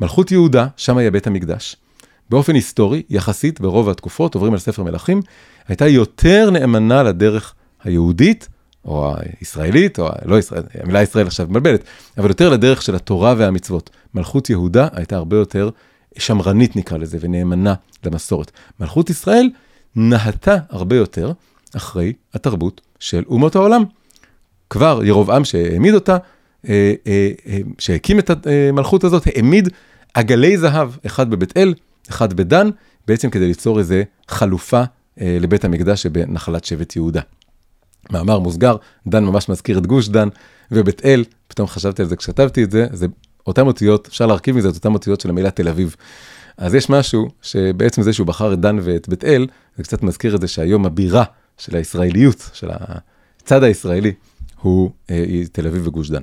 מלכות 0.00 0.30
יהודה, 0.30 0.66
שם 0.76 0.96
היה 0.96 1.10
בית 1.10 1.26
המקדש. 1.26 1.76
באופן 2.30 2.54
היסטורי, 2.54 3.02
יחסית 3.10 3.60
ברוב 3.60 3.88
התקופות, 3.88 4.34
עוברים 4.34 4.52
על 4.52 4.58
ספר 4.58 4.82
מלכים, 4.82 5.22
הייתה 5.68 5.86
יותר 5.86 6.50
נאמנה 6.50 7.02
לדרך 7.02 7.54
היהודית, 7.84 8.48
או 8.84 9.14
הישראלית, 9.40 9.98
או 9.98 10.08
לא 10.24 10.38
ישראל, 10.38 10.62
המילה 10.74 11.02
ישראל 11.02 11.26
עכשיו 11.26 11.46
מבלבלת, 11.50 11.84
אבל 12.18 12.28
יותר 12.28 12.48
לדרך 12.48 12.82
של 12.82 12.94
התורה 12.94 13.34
והמצוות. 13.38 13.90
מלכות 14.14 14.50
יהודה 14.50 14.88
הייתה 14.92 15.16
הרבה 15.16 15.36
יותר 15.36 15.70
שמרנית 16.18 16.76
נקרא 16.76 16.98
לזה, 16.98 17.18
ונאמנה 17.20 17.74
למסורת. 18.04 18.50
מלכות 18.80 19.10
ישראל 19.10 19.50
נהתה 19.96 20.56
הרבה 20.70 20.96
יותר 20.96 21.32
אחרי 21.76 22.12
התרבות 22.34 22.80
של 22.98 23.22
אומות 23.28 23.56
העולם. 23.56 23.84
כבר 24.70 25.00
ירובעם 25.04 25.44
שהעמיד 25.44 25.94
אותה, 25.94 26.16
אה, 26.68 26.94
אה, 27.06 27.30
אה, 27.46 27.58
שהקים 27.78 28.18
את 28.18 28.30
המלכות 28.46 29.04
הזאת, 29.04 29.26
העמיד 29.26 29.68
עגלי 30.14 30.58
זהב, 30.58 30.90
אחד 31.06 31.30
בבית 31.30 31.56
אל, 31.56 31.74
אחד 32.10 32.32
בדן, 32.32 32.70
בעצם 33.06 33.30
כדי 33.30 33.46
ליצור 33.46 33.78
איזה 33.78 34.02
חלופה 34.28 34.82
לבית 35.16 35.64
המקדש 35.64 36.02
שבנחלת 36.02 36.64
שבט 36.64 36.96
יהודה. 36.96 37.20
מאמר 38.10 38.38
מוסגר, 38.38 38.76
דן 39.06 39.24
ממש 39.24 39.48
מזכיר 39.48 39.78
את 39.78 39.86
גוש 39.86 40.08
דן, 40.08 40.28
ובית 40.70 41.04
אל, 41.04 41.24
פתאום 41.48 41.68
חשבתי 41.68 42.02
על 42.02 42.08
זה 42.08 42.16
כשכתבתי 42.16 42.64
את 42.64 42.70
זה, 42.70 42.86
זה 42.92 43.06
אותן 43.46 43.66
אותיות, 43.66 44.06
אפשר 44.06 44.26
להרכיב 44.26 44.56
מזה 44.56 44.68
את 44.68 44.74
אותן 44.74 44.92
אותיות 44.92 45.20
של 45.20 45.30
המילה 45.30 45.50
תל 45.50 45.68
אביב. 45.68 45.96
אז 46.56 46.74
יש 46.74 46.90
משהו 46.90 47.28
שבעצם 47.42 48.02
זה 48.02 48.12
שהוא 48.12 48.26
בחר 48.26 48.52
את 48.52 48.60
דן 48.60 48.78
ואת 48.82 49.08
בית 49.08 49.24
אל, 49.24 49.46
זה 49.76 49.82
קצת 49.82 50.02
מזכיר 50.02 50.34
את 50.36 50.40
זה 50.40 50.48
שהיום 50.48 50.86
הבירה 50.86 51.24
של 51.58 51.76
הישראליות, 51.76 52.50
של 52.52 52.68
הצד 52.70 53.62
הישראלי, 53.62 54.12
הוא 54.60 54.90
אה, 55.10 55.42
תל 55.52 55.66
אביב 55.66 55.86
וגוש 55.86 56.10
דן. 56.10 56.22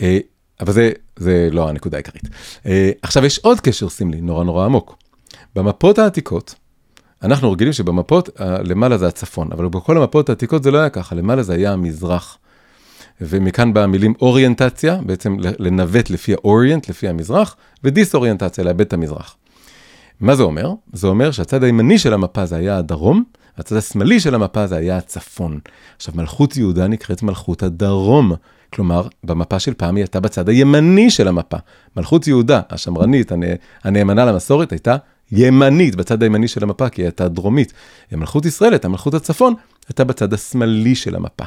אה, 0.00 0.18
אבל 0.60 0.72
זה, 0.72 0.92
זה 1.16 1.48
לא 1.52 1.68
הנקודה 1.68 1.96
העיקרית. 1.96 2.24
אה, 2.66 2.90
עכשיו 3.02 3.24
יש 3.24 3.38
עוד 3.38 3.60
קשר 3.60 3.88
סמלי 3.88 4.20
נורא 4.20 4.44
נורא 4.44 4.64
עמוק. 4.64 4.98
במפות 5.56 5.98
העתיקות, 5.98 6.54
אנחנו 7.22 7.52
רגילים 7.52 7.72
שבמפות 7.72 8.30
למעלה 8.40 8.98
זה 8.98 9.08
הצפון, 9.08 9.52
אבל 9.52 9.68
בכל 9.68 9.96
המפות 9.96 10.28
העתיקות 10.28 10.62
זה 10.62 10.70
לא 10.70 10.78
היה 10.78 10.88
ככה, 10.88 11.14
למעלה 11.14 11.42
זה 11.42 11.54
היה 11.54 11.72
המזרח. 11.72 12.38
ומכאן 13.20 13.74
באה 13.74 13.84
המילים 13.84 14.14
אוריינטציה, 14.20 14.98
בעצם 15.06 15.36
לנווט 15.40 16.10
לפי 16.10 16.32
האוריינט, 16.32 16.88
לפי 16.88 17.08
המזרח, 17.08 17.56
ודיסאוריינטציה, 17.84 18.64
לאבד 18.64 18.80
את 18.80 18.92
המזרח. 18.92 19.36
מה 20.20 20.36
זה 20.36 20.42
אומר? 20.42 20.72
זה 20.92 21.06
אומר 21.06 21.30
שהצד 21.30 21.64
הימני 21.64 21.98
של 21.98 22.14
המפה 22.14 22.46
זה 22.46 22.56
היה 22.56 22.78
הדרום, 22.78 23.24
והצד 23.56 23.76
השמאלי 23.76 24.20
של 24.20 24.34
המפה 24.34 24.66
זה 24.66 24.76
היה 24.76 24.96
הצפון. 24.96 25.58
עכשיו, 25.96 26.14
מלכות 26.16 26.56
יהודה 26.56 26.88
נקראת 26.88 27.22
מלכות 27.22 27.62
הדרום. 27.62 28.32
כלומר, 28.72 29.06
במפה 29.24 29.58
של 29.58 29.74
פעם 29.74 29.96
היא 29.96 30.02
הייתה 30.02 30.20
בצד 30.20 30.48
הימני 30.48 31.10
של 31.10 31.28
המפה. 31.28 31.56
מלכות 31.96 32.26
יהודה, 32.26 32.60
השמרנית, 32.70 33.32
הנאמנה 33.84 34.24
למסורת, 34.24 34.72
הייתה 34.72 34.96
ימנית, 35.32 35.96
בצד 35.96 36.22
הימני 36.22 36.48
של 36.48 36.62
המפה, 36.62 36.88
כי 36.88 37.02
היא 37.02 37.06
הייתה 37.06 37.28
דרומית. 37.28 37.72
מלכות 38.12 38.46
ישראל 38.46 38.72
הייתה 38.72 38.88
מלכות 38.88 39.14
הצפון, 39.14 39.54
הייתה 39.88 40.04
בצד 40.04 40.34
השמאלי 40.34 40.94
של 40.94 41.14
המפה. 41.14 41.44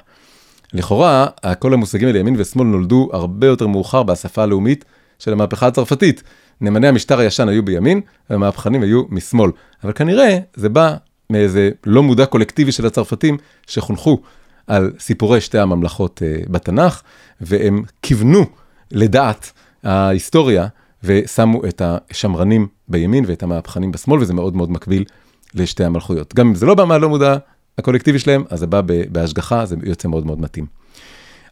לכאורה, 0.74 1.28
כל 1.60 1.74
המושגים 1.74 2.08
האלה, 2.08 2.20
ימין 2.20 2.36
ושמאל, 2.38 2.67
נולדו 2.67 3.10
הרבה 3.13 3.48
יותר 3.48 3.67
מאוחר 3.67 4.04
בשפה 4.04 4.44
הלאומית 4.44 4.86
של 5.20 5.34
המהפכה 5.34 5.67
הצרפתית. 5.67 6.24
נאמני 6.62 6.88
המשטר 6.88 7.20
הישן 7.20 7.50
היו 7.50 7.65
בימין, 7.65 8.02
והמהפכנים 8.30 8.84
היו 8.84 9.04
משמאל. 9.10 9.52
אבל 9.84 9.94
כנראה 9.94 10.38
זה 10.56 10.70
בא 10.70 10.96
מאיזה 11.30 11.70
לא 11.86 12.04
מודע 12.04 12.26
קולקטיבי 12.26 12.72
של 12.72 12.86
הצרפתים, 12.86 13.38
שחונכו 13.67 14.22
על 14.67 14.91
סיפורי 15.00 15.41
שתי 15.41 15.60
הממלכות 15.60 16.22
uh, 16.22 16.50
בתנ"ך, 16.50 17.02
והם 17.41 17.84
כיוונו 18.02 18.46
לדעת 18.91 19.52
ההיסטוריה, 19.84 20.67
ושמו 21.04 21.66
את 21.66 21.82
השמרנים 21.86 22.68
בימין 22.88 23.24
ואת 23.28 23.44
המהפכנים 23.44 23.92
בשמאל, 23.92 24.22
וזה 24.22 24.34
מאוד 24.34 24.56
מאוד 24.56 24.72
מקביל 24.72 25.06
לשתי 25.54 25.84
המלכויות. 25.84 26.34
גם 26.36 26.48
אם 26.48 26.56
זה 26.56 26.66
לא 26.66 26.76
בא 26.76 26.86
מהלא 26.86 27.10
מודע 27.10 27.38
הקולקטיבי 27.78 28.20
שלהם, 28.20 28.44
אז 28.50 28.60
זה 28.60 28.68
בא 28.68 28.82
בהשגחה, 29.12 29.66
זה 29.66 29.76
יוצא 29.84 30.08
מאוד 30.08 30.26
מאוד 30.26 30.42
מתאים. 30.42 30.66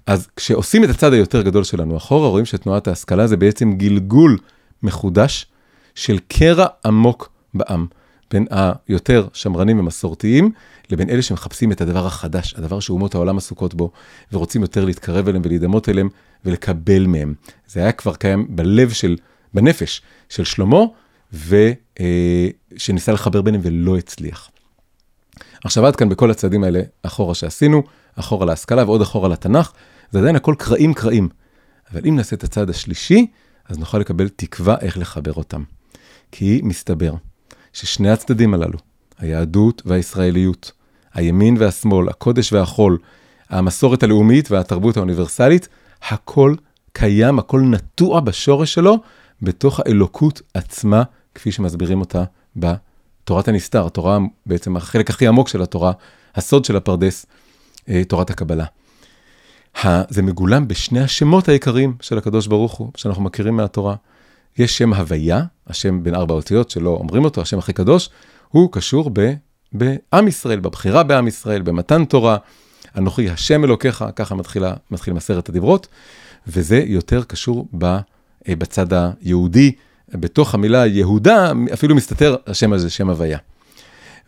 אז 0.05 0.27
כשעושים 0.35 0.83
את 0.83 0.89
הצד 0.89 1.13
היותר 1.13 1.41
גדול 1.41 1.63
שלנו 1.63 1.97
אחורה, 1.97 2.27
רואים 2.27 2.45
שתנועת 2.45 2.87
ההשכלה 2.87 3.27
זה 3.27 3.37
בעצם 3.37 3.73
גלגול 3.73 4.37
מחודש 4.83 5.45
של 5.95 6.19
קרע 6.27 6.65
עמוק 6.85 7.29
בעם, 7.53 7.85
בין 8.31 8.47
היותר 8.51 9.27
שמרנים 9.33 9.79
ומסורתיים, 9.79 10.51
לבין 10.91 11.09
אלה 11.09 11.21
שמחפשים 11.21 11.71
את 11.71 11.81
הדבר 11.81 12.05
החדש, 12.05 12.53
הדבר 12.57 12.79
שאומות 12.79 13.15
העולם 13.15 13.37
עסוקות 13.37 13.73
בו, 13.73 13.91
ורוצים 14.33 14.61
יותר 14.61 14.85
להתקרב 14.85 15.27
אליהם 15.27 15.41
ולהידמות 15.45 15.89
אליהם 15.89 16.09
ולקבל 16.45 17.05
מהם. 17.05 17.33
זה 17.67 17.79
היה 17.79 17.91
כבר 17.91 18.15
קיים 18.15 18.45
בלב 18.49 18.89
של, 18.89 19.15
בנפש 19.53 20.01
של 20.29 20.43
שלמה, 20.43 20.79
ושניסה 21.33 23.11
אה, 23.11 23.13
לחבר 23.13 23.41
ביניהם 23.41 23.61
ולא 23.65 23.97
הצליח. 23.97 24.49
עכשיו 25.63 25.85
עד 25.85 25.95
כאן 25.95 26.09
בכל 26.09 26.31
הצעדים 26.31 26.63
האלה 26.63 26.81
אחורה 27.03 27.35
שעשינו, 27.35 27.83
אחורה 28.15 28.45
להשכלה 28.45 28.83
ועוד 28.83 29.01
אחורה 29.01 29.29
לתנ"ך, 29.29 29.71
זה 30.11 30.19
עדיין 30.19 30.35
הכל 30.35 30.55
קרעים 30.57 30.93
קרעים. 30.93 31.29
אבל 31.93 32.01
אם 32.07 32.15
נעשה 32.15 32.35
את 32.35 32.43
הצעד 32.43 32.69
השלישי, 32.69 33.27
אז 33.69 33.77
נוכל 33.77 33.97
לקבל 33.97 34.29
תקווה 34.29 34.75
איך 34.81 34.97
לחבר 34.97 35.33
אותם. 35.33 35.63
כי 36.31 36.61
מסתבר 36.63 37.13
ששני 37.73 38.09
הצדדים 38.09 38.53
הללו, 38.53 38.77
היהדות 39.17 39.81
והישראליות, 39.85 40.71
הימין 41.13 41.55
והשמאל, 41.59 42.09
הקודש 42.09 42.53
והחול, 42.53 42.97
המסורת 43.49 44.03
הלאומית 44.03 44.51
והתרבות 44.51 44.97
האוניברסלית, 44.97 45.67
הכל 46.01 46.55
קיים, 46.93 47.39
הכל 47.39 47.61
נטוע 47.61 48.19
בשורש 48.19 48.73
שלו, 48.73 48.97
בתוך 49.41 49.79
האלוקות 49.79 50.41
עצמה, 50.53 51.03
כפי 51.35 51.51
שמסבירים 51.51 51.99
אותה 51.99 52.23
בתורת 52.55 53.47
הנסתר, 53.47 53.85
התורה, 53.85 54.17
בעצם 54.45 54.77
החלק 54.77 55.09
הכי 55.09 55.27
עמוק 55.27 55.47
של 55.47 55.61
התורה, 55.61 55.91
הסוד 56.35 56.65
של 56.65 56.75
הפרדס, 56.75 57.25
אה, 57.89 58.03
תורת 58.03 58.29
הקבלה. 58.29 58.65
זה 60.09 60.21
מגולם 60.21 60.67
בשני 60.67 60.99
השמות 61.01 61.49
העיקריים 61.49 61.95
של 62.01 62.17
הקדוש 62.17 62.47
ברוך 62.47 62.73
הוא, 62.73 62.91
שאנחנו 62.95 63.23
מכירים 63.23 63.57
מהתורה. 63.57 63.95
יש 64.57 64.77
שם 64.77 64.93
הוויה, 64.93 65.43
השם 65.67 66.03
בין 66.03 66.15
ארבע 66.15 66.33
אותיות 66.33 66.69
שלא 66.69 66.89
אומרים 66.89 67.25
אותו, 67.25 67.41
השם 67.41 67.59
הכי 67.59 67.73
קדוש, 67.73 68.09
הוא 68.49 68.71
קשור 68.71 69.09
ב, 69.13 69.33
בעם 69.71 70.27
ישראל, 70.27 70.59
בבחירה 70.59 71.03
בעם 71.03 71.27
ישראל, 71.27 71.61
במתן 71.61 72.05
תורה. 72.05 72.37
אנוכי 72.97 73.29
השם 73.29 73.63
אלוקיך, 73.63 74.05
ככה 74.15 74.35
מתחילה, 74.35 74.73
מתחיל 74.91 75.13
מסרת 75.13 75.49
הדיברות, 75.49 75.87
וזה 76.47 76.83
יותר 76.85 77.23
קשור 77.23 77.67
ב, 77.77 77.97
בצד 78.47 78.87
היהודי. 78.93 79.71
בתוך 80.13 80.53
המילה 80.53 80.85
יהודה 80.85 81.51
אפילו 81.73 81.95
מסתתר 81.95 82.35
השם 82.47 82.73
הזה, 82.73 82.89
שם 82.89 83.09
הוויה. 83.09 83.37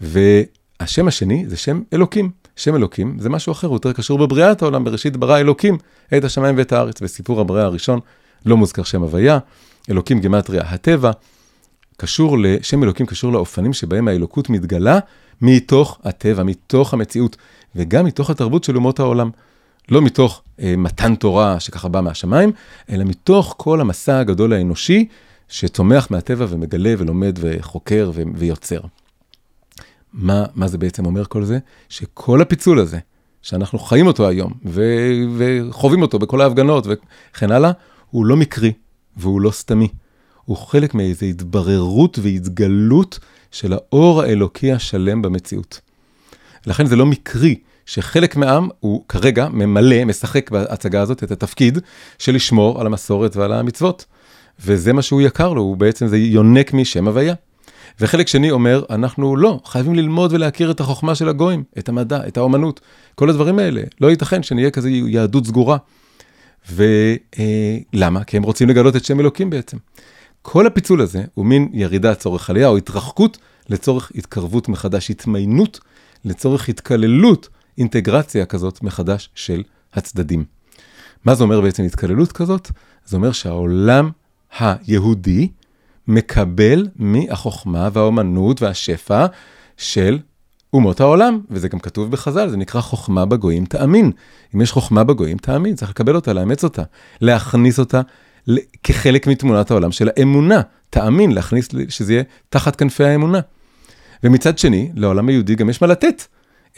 והשם 0.02 1.08
השני 1.08 1.46
זה 1.48 1.58
שם 1.58 1.82
אלוקים. 1.94 2.30
שם 2.56 2.76
אלוקים 2.76 3.18
זה 3.20 3.30
משהו 3.30 3.52
אחר, 3.52 3.68
הוא 3.68 3.76
יותר 3.76 3.94
קשור 3.94 4.18
בבריאת 4.18 4.62
העולם, 4.62 4.84
בראשית 4.84 5.18
ברא 5.18 5.38
אלוקים 5.38 5.78
את 6.18 6.24
השמיים 6.24 6.58
ואת 6.58 6.72
הארץ. 6.72 7.02
בסיפור 7.02 7.42
הבריאה 7.42 7.66
הראשון 7.66 8.00
לא 8.46 8.58
מוזכר 8.58 8.84
שם 8.84 9.02
הוויה, 9.02 9.40
אלוקים 9.90 10.20
גימטריה 10.20 10.62
הטבע, 10.62 11.12
קשור 11.98 12.38
לשם 12.40 12.84
אלוקים, 12.84 13.06
קשור 13.06 13.32
לאופנים 13.32 13.74
שבהם 13.74 14.08
האלוקות 14.08 14.50
מתגלה 14.50 15.00
מתוך 15.42 16.00
הטבע, 16.04 16.44
מתוך 16.44 16.94
המציאות, 16.94 17.38
וגם 17.76 18.06
מתוך 18.06 18.30
התרבות 18.30 18.64
של 18.64 18.76
אומות 18.76 19.00
העולם. 19.00 19.30
לא 19.92 20.02
מתוך 20.02 20.44
אה, 20.60 20.76
מתן 20.78 21.16
תורה 21.16 21.60
שככה 21.60 21.88
בא 21.88 22.02
מהשמיים, 22.02 22.52
אלא 22.90 23.04
מתוך 23.04 23.56
כל 23.58 23.82
המסע 23.82 24.20
הגדול 24.20 24.54
האנושי 24.54 25.08
שצומח 25.48 26.08
מהטבע 26.12 26.46
ומגלה 26.50 26.94
ולומד 26.98 27.40
וחוקר 27.42 28.12
ו- 28.14 28.22
ויוצר. 28.36 28.80
מה, 30.14 30.46
מה 30.56 30.68
זה 30.68 30.78
בעצם 30.78 31.06
אומר 31.06 31.26
כל 31.26 31.44
זה? 31.44 31.60
שכל 31.90 32.42
הפיצול 32.42 32.80
הזה, 32.80 33.00
שאנחנו 33.42 33.80
חיים 33.80 34.08
אותו 34.08 34.28
היום, 34.28 34.54
ו- 34.66 35.22
וחווים 35.38 36.02
אותו 36.02 36.20
בכל 36.20 36.42
ההפגנות 36.42 36.88
וכן 36.88 37.52
הלאה, 37.52 37.72
הוא 38.12 38.26
לא 38.26 38.38
מקרי 38.38 38.74
והוא 39.18 39.42
לא 39.42 39.52
סתמי. 39.52 39.88
הוא 40.46 40.58
חלק 40.58 40.94
מאיזו 40.94 41.26
התבררות 41.26 42.20
והתגלות 42.22 43.20
של 43.52 43.74
האור 43.74 44.22
האלוקי 44.22 44.72
השלם 44.72 45.22
במציאות. 45.22 45.80
לכן 46.68 46.86
זה 46.86 46.96
לא 46.96 47.06
מקרי 47.06 47.56
שחלק 47.94 48.36
מהעם 48.36 48.70
הוא 48.80 49.04
כרגע 49.10 49.48
ממלא, 49.50 50.06
משחק 50.06 50.52
בהצגה 50.52 51.02
הזאת 51.02 51.24
את 51.24 51.32
התפקיד 51.32 51.80
של 52.20 52.36
לשמור 52.36 52.82
על 52.82 52.88
המסורת 52.88 53.36
ועל 53.36 53.54
המצוות. 53.54 54.06
וזה 54.60 54.94
מה 54.94 55.02
שהוא 55.02 55.22
יקר 55.22 55.54
לו, 55.54 55.62
הוא 55.62 55.78
בעצם, 55.78 56.08
זה 56.08 56.18
יונק 56.18 56.74
משם 56.74 57.08
הוויה. 57.08 57.34
וחלק 58.00 58.28
שני 58.28 58.52
אומר, 58.52 58.84
אנחנו 58.90 59.36
לא, 59.36 59.60
חייבים 59.66 59.96
ללמוד 59.96 60.34
ולהכיר 60.34 60.72
את 60.72 60.80
החוכמה 60.80 61.16
של 61.16 61.30
הגויים, 61.30 61.64
את 61.80 61.90
המדע, 61.90 62.28
את 62.28 62.38
האומנות, 62.38 62.80
כל 63.16 63.30
הדברים 63.30 63.60
האלה. 63.60 63.82
לא 64.02 64.10
ייתכן 64.10 64.44
שנהיה 64.44 64.72
כזה 64.72 64.90
יהדות 64.90 65.46
סגורה. 65.46 65.78
ולמה? 66.72 68.20
אה, 68.20 68.24
כי 68.26 68.38
הם 68.38 68.44
רוצים 68.44 68.70
לגלות 68.70 68.96
את 68.96 69.06
שם 69.06 69.20
אלוקים 69.20 69.50
בעצם. 69.50 69.78
כל 70.42 70.68
הפיצול 70.68 71.02
הזה 71.02 71.24
הוא 71.34 71.46
מין 71.46 71.70
ירידה 71.74 72.16
צורך 72.16 72.50
עלייה, 72.50 72.68
או 72.68 72.78
התרחקות 72.78 73.38
לצורך 73.70 74.12
התקרבות 74.16 74.70
מחדש, 74.70 75.12
התמיינות 75.12 75.80
לצורך 76.26 76.70
התקללות, 76.70 77.50
אינטגרציה 77.78 78.46
כזאת 78.46 78.84
מחדש 78.84 79.30
של 79.36 79.64
הצדדים. 79.94 80.44
מה 81.26 81.36
זה 81.36 81.44
אומר 81.44 81.62
בעצם 81.62 81.84
התקללות 81.84 82.32
כזאת? 82.32 82.72
זה 83.06 83.18
אומר 83.18 83.32
שהעולם 83.32 84.10
היהודי 84.60 85.50
מקבל 86.08 86.88
מהחוכמה 86.96 87.90
והאומנות 87.94 88.62
והשפע 88.62 89.26
של 89.78 90.20
אומות 90.74 91.00
העולם, 91.00 91.40
וזה 91.50 91.68
גם 91.68 91.80
כתוב 91.80 92.12
בחז"ל, 92.12 92.50
זה 92.50 92.58
נקרא 92.58 92.82
חוכמה 92.82 93.26
בגויים 93.26 93.66
תאמין. 93.66 94.12
אם 94.56 94.62
יש 94.62 94.72
חוכמה 94.72 95.04
בגויים 95.04 95.38
תאמין, 95.38 95.76
צריך 95.76 95.92
לקבל 95.92 96.16
אותה, 96.16 96.34
לאמץ 96.34 96.64
אותה, 96.64 96.84
להכניס 97.22 97.80
אותה 97.80 98.02
כחלק 98.84 99.28
מתמונת 99.28 99.72
העולם 99.72 99.92
של 99.92 100.10
האמונה. 100.18 100.62
תאמין, 100.90 101.32
להכניס, 101.32 101.70
שזה 101.90 102.14
יהיה 102.14 102.24
תחת 102.50 102.76
כנפי 102.76 103.04
האמונה. 103.04 103.40
ומצד 104.24 104.58
שני, 104.58 104.92
לעולם 104.96 105.30
היהודי 105.30 105.56
גם 105.56 105.70
יש 105.70 105.82
מה 105.82 105.88
לתת. 105.88 106.24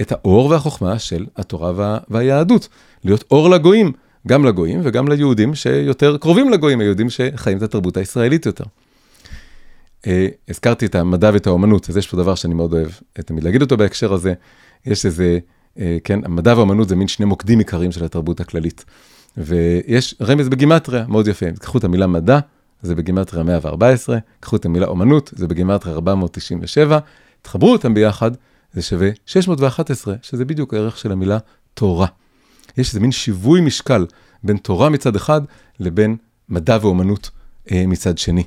את 0.02 0.12
האור 0.12 0.46
והחוכמה 0.46 1.00
של 1.00 1.26
התורה 1.36 1.72
וה, 1.76 1.98
והיהדות. 2.10 2.68
להיות 3.04 3.24
אור 3.32 3.50
לגויים, 3.50 3.92
גם 4.28 4.46
לגויים 4.46 4.82
וגם 4.84 5.08
ליהודים 5.08 5.56
שיותר 5.56 6.18
קרובים 6.18 6.50
לגויים, 6.50 6.80
היהודים 6.80 7.10
שחיים 7.10 7.58
את 7.58 7.64
התרבות 7.64 7.98
הישראלית 7.98 8.46
יותר. 8.46 8.64
Uh, 10.02 10.06
הזכרתי 10.50 10.86
את 10.86 10.96
המדע 10.96 11.30
ואת 11.34 11.48
האומנות, 11.48 11.90
אז 11.90 11.98
יש 11.98 12.08
פה 12.08 12.18
דבר 12.18 12.36
שאני 12.36 12.54
מאוד 12.54 12.74
אוהב 12.74 12.92
תמיד 13.14 13.44
להגיד 13.44 13.62
אותו 13.62 13.78
בהקשר 13.78 14.14
הזה. 14.14 14.34
יש 14.86 15.06
איזה, 15.06 15.40
uh, 15.78 15.80
כן, 16.04 16.20
המדע 16.26 16.54
והאומנות 16.54 16.90
זה 16.90 16.96
מין 16.96 17.08
שני 17.08 17.26
מוקדים 17.26 17.60
עיקריים 17.60 17.92
של 17.92 18.06
התרבות 18.06 18.40
הכללית. 18.40 18.86
ויש 19.38 20.16
רמז 20.22 20.50
בגימטריה 20.50 21.06
מאוד 21.08 21.28
יפה. 21.28 21.46
קחו 21.60 21.78
את 21.78 21.84
המילה 21.84 22.08
מדע, 22.08 22.40
זה 22.82 22.96
בגימטריה 22.96 23.44
114, 23.44 24.18
קחו 24.40 24.56
את 24.56 24.66
המילה 24.66 24.88
אומנות, 24.88 25.32
זה 25.36 25.48
בגימטריה 25.48 25.96
497, 25.96 27.00
תחברו 27.42 27.72
אותם 27.72 27.94
ביחד, 27.94 28.32
זה 28.74 28.82
שווה 28.82 29.10
611, 29.26 30.16
שזה 30.22 30.46
בדיוק 30.46 30.74
הערך 30.74 30.98
של 30.98 31.12
המילה 31.12 31.38
תורה. 31.74 32.08
יש 32.78 32.90
איזה 32.90 33.00
מין 33.00 33.12
שיווי 33.12 33.62
משקל 33.62 34.06
בין 34.44 34.58
תורה 34.58 34.90
מצד 34.90 35.16
אחד 35.16 35.42
לבין 35.80 36.18
מדע 36.50 36.78
ואומנות 36.82 37.30
אה, 37.72 37.84
מצד 37.88 38.18
שני. 38.18 38.44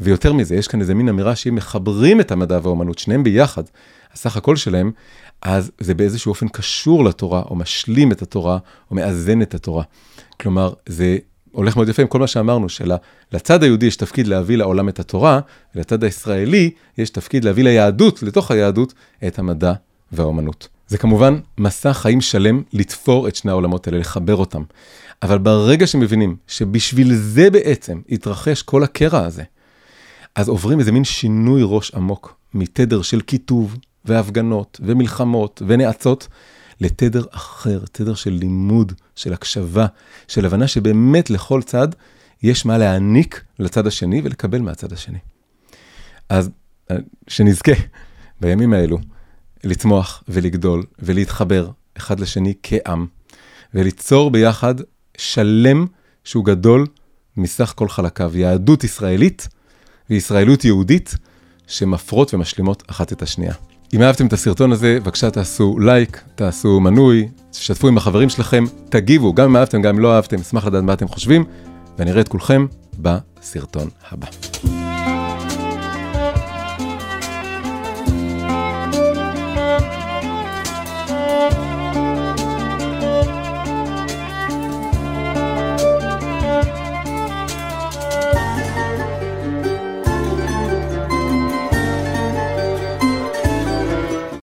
ויותר 0.00 0.32
מזה, 0.32 0.56
יש 0.56 0.68
כאן 0.68 0.80
איזה 0.80 0.94
מין 0.94 1.08
אמירה 1.08 1.36
שאם 1.36 1.54
מחברים 1.54 2.20
את 2.20 2.32
המדע 2.32 2.58
והאומנות, 2.62 2.98
שניהם 2.98 3.24
ביחד, 3.24 3.62
הסך 4.12 4.36
הכל 4.36 4.56
שלהם, 4.56 4.92
אז 5.42 5.70
זה 5.78 5.94
באיזשהו 5.94 6.30
אופן 6.30 6.48
קשור 6.48 7.04
לתורה, 7.04 7.42
או 7.42 7.56
משלים 7.56 8.12
את 8.12 8.22
התורה, 8.22 8.58
או 8.90 8.96
מאזן 8.96 9.42
את 9.42 9.54
התורה. 9.54 9.84
כלומר, 10.40 10.72
זה 10.86 11.18
הולך 11.52 11.76
מאוד 11.76 11.88
יפה 11.88 12.02
עם 12.02 12.08
כל 12.08 12.18
מה 12.18 12.26
שאמרנו, 12.26 12.66
שלצד 12.68 13.62
היהודי 13.62 13.86
יש 13.86 13.96
תפקיד 13.96 14.26
להביא 14.26 14.56
לעולם 14.56 14.88
את 14.88 15.00
התורה, 15.00 15.40
ולצד 15.74 16.04
הישראלי 16.04 16.70
יש 16.98 17.10
תפקיד 17.10 17.44
להביא 17.44 17.64
ליהדות, 17.64 18.22
לתוך 18.22 18.50
היהדות, 18.50 18.94
את 19.26 19.38
המדע 19.38 19.72
והאומנות. 20.12 20.68
זה 20.88 20.98
כמובן 20.98 21.38
מסע 21.58 21.92
חיים 21.92 22.20
שלם 22.20 22.62
לתפור 22.72 23.28
את 23.28 23.36
שני 23.36 23.50
העולמות 23.50 23.86
האלה, 23.86 23.98
לחבר 23.98 24.36
אותם. 24.36 24.62
אבל 25.22 25.38
ברגע 25.38 25.86
שמבינים 25.86 26.36
שבשביל 26.46 27.14
זה 27.14 27.50
בעצם 27.50 28.00
התרחש 28.08 28.62
כל 28.62 28.82
הקרע 28.82 29.24
הזה, 29.26 29.42
אז 30.34 30.48
עוברים 30.48 30.78
איזה 30.78 30.92
מין 30.92 31.04
שינוי 31.04 31.62
ראש 31.64 31.94
עמוק 31.94 32.36
מתדר 32.54 33.02
של 33.02 33.20
קיטוב 33.20 33.76
והפגנות 34.04 34.80
ומלחמות 34.84 35.62
ונאצות 35.66 36.28
לתדר 36.80 37.24
אחר, 37.30 37.80
תדר 37.92 38.14
של 38.14 38.30
לימוד, 38.30 38.92
של 39.16 39.32
הקשבה, 39.32 39.86
של 40.28 40.46
הבנה 40.46 40.68
שבאמת 40.68 41.30
לכל 41.30 41.62
צד 41.62 41.88
יש 42.42 42.66
מה 42.66 42.78
להעניק 42.78 43.44
לצד 43.58 43.86
השני 43.86 44.20
ולקבל 44.24 44.60
מהצד 44.60 44.92
השני. 44.92 45.18
אז 46.28 46.50
אה, 46.90 46.96
שנזכה 47.28 47.72
בימים 48.40 48.72
האלו 48.72 48.98
לצמוח 49.64 50.24
ולגדול 50.28 50.84
ולהתחבר 50.98 51.70
אחד 51.96 52.20
לשני 52.20 52.54
כעם, 52.62 53.06
וליצור 53.74 54.30
ביחד 54.30 54.74
שלם 55.16 55.86
שהוא 56.24 56.44
גדול 56.44 56.86
מסך 57.36 57.72
כל 57.76 57.88
חלקיו, 57.88 58.32
יהדות 58.36 58.84
ישראלית 58.84 59.48
וישראלות 60.10 60.64
יהודית 60.64 61.14
שמפרות 61.66 62.34
ומשלימות 62.34 62.82
אחת 62.86 63.12
את 63.12 63.22
השנייה. 63.22 63.54
אם 63.94 64.02
אהבתם 64.02 64.26
את 64.26 64.32
הסרטון 64.32 64.72
הזה, 64.72 64.98
בבקשה 65.00 65.30
תעשו 65.30 65.78
לייק, 65.78 66.22
תעשו 66.34 66.80
מנוי, 66.80 67.28
תשתפו 67.50 67.88
עם 67.88 67.96
החברים 67.96 68.28
שלכם, 68.28 68.64
תגיבו, 68.88 69.34
גם 69.34 69.44
אם 69.44 69.56
אהבתם, 69.56 69.82
גם 69.82 69.94
אם 69.94 70.00
לא 70.00 70.14
אהבתם, 70.14 70.40
אשמח 70.40 70.66
לדעת 70.66 70.82
מה 70.82 70.92
אתם 70.92 71.08
חושבים, 71.08 71.44
ואני 71.98 72.10
אראה 72.10 72.20
את 72.20 72.28
כולכם 72.28 72.66
בסרטון 72.98 73.88
הבא. 74.10 74.81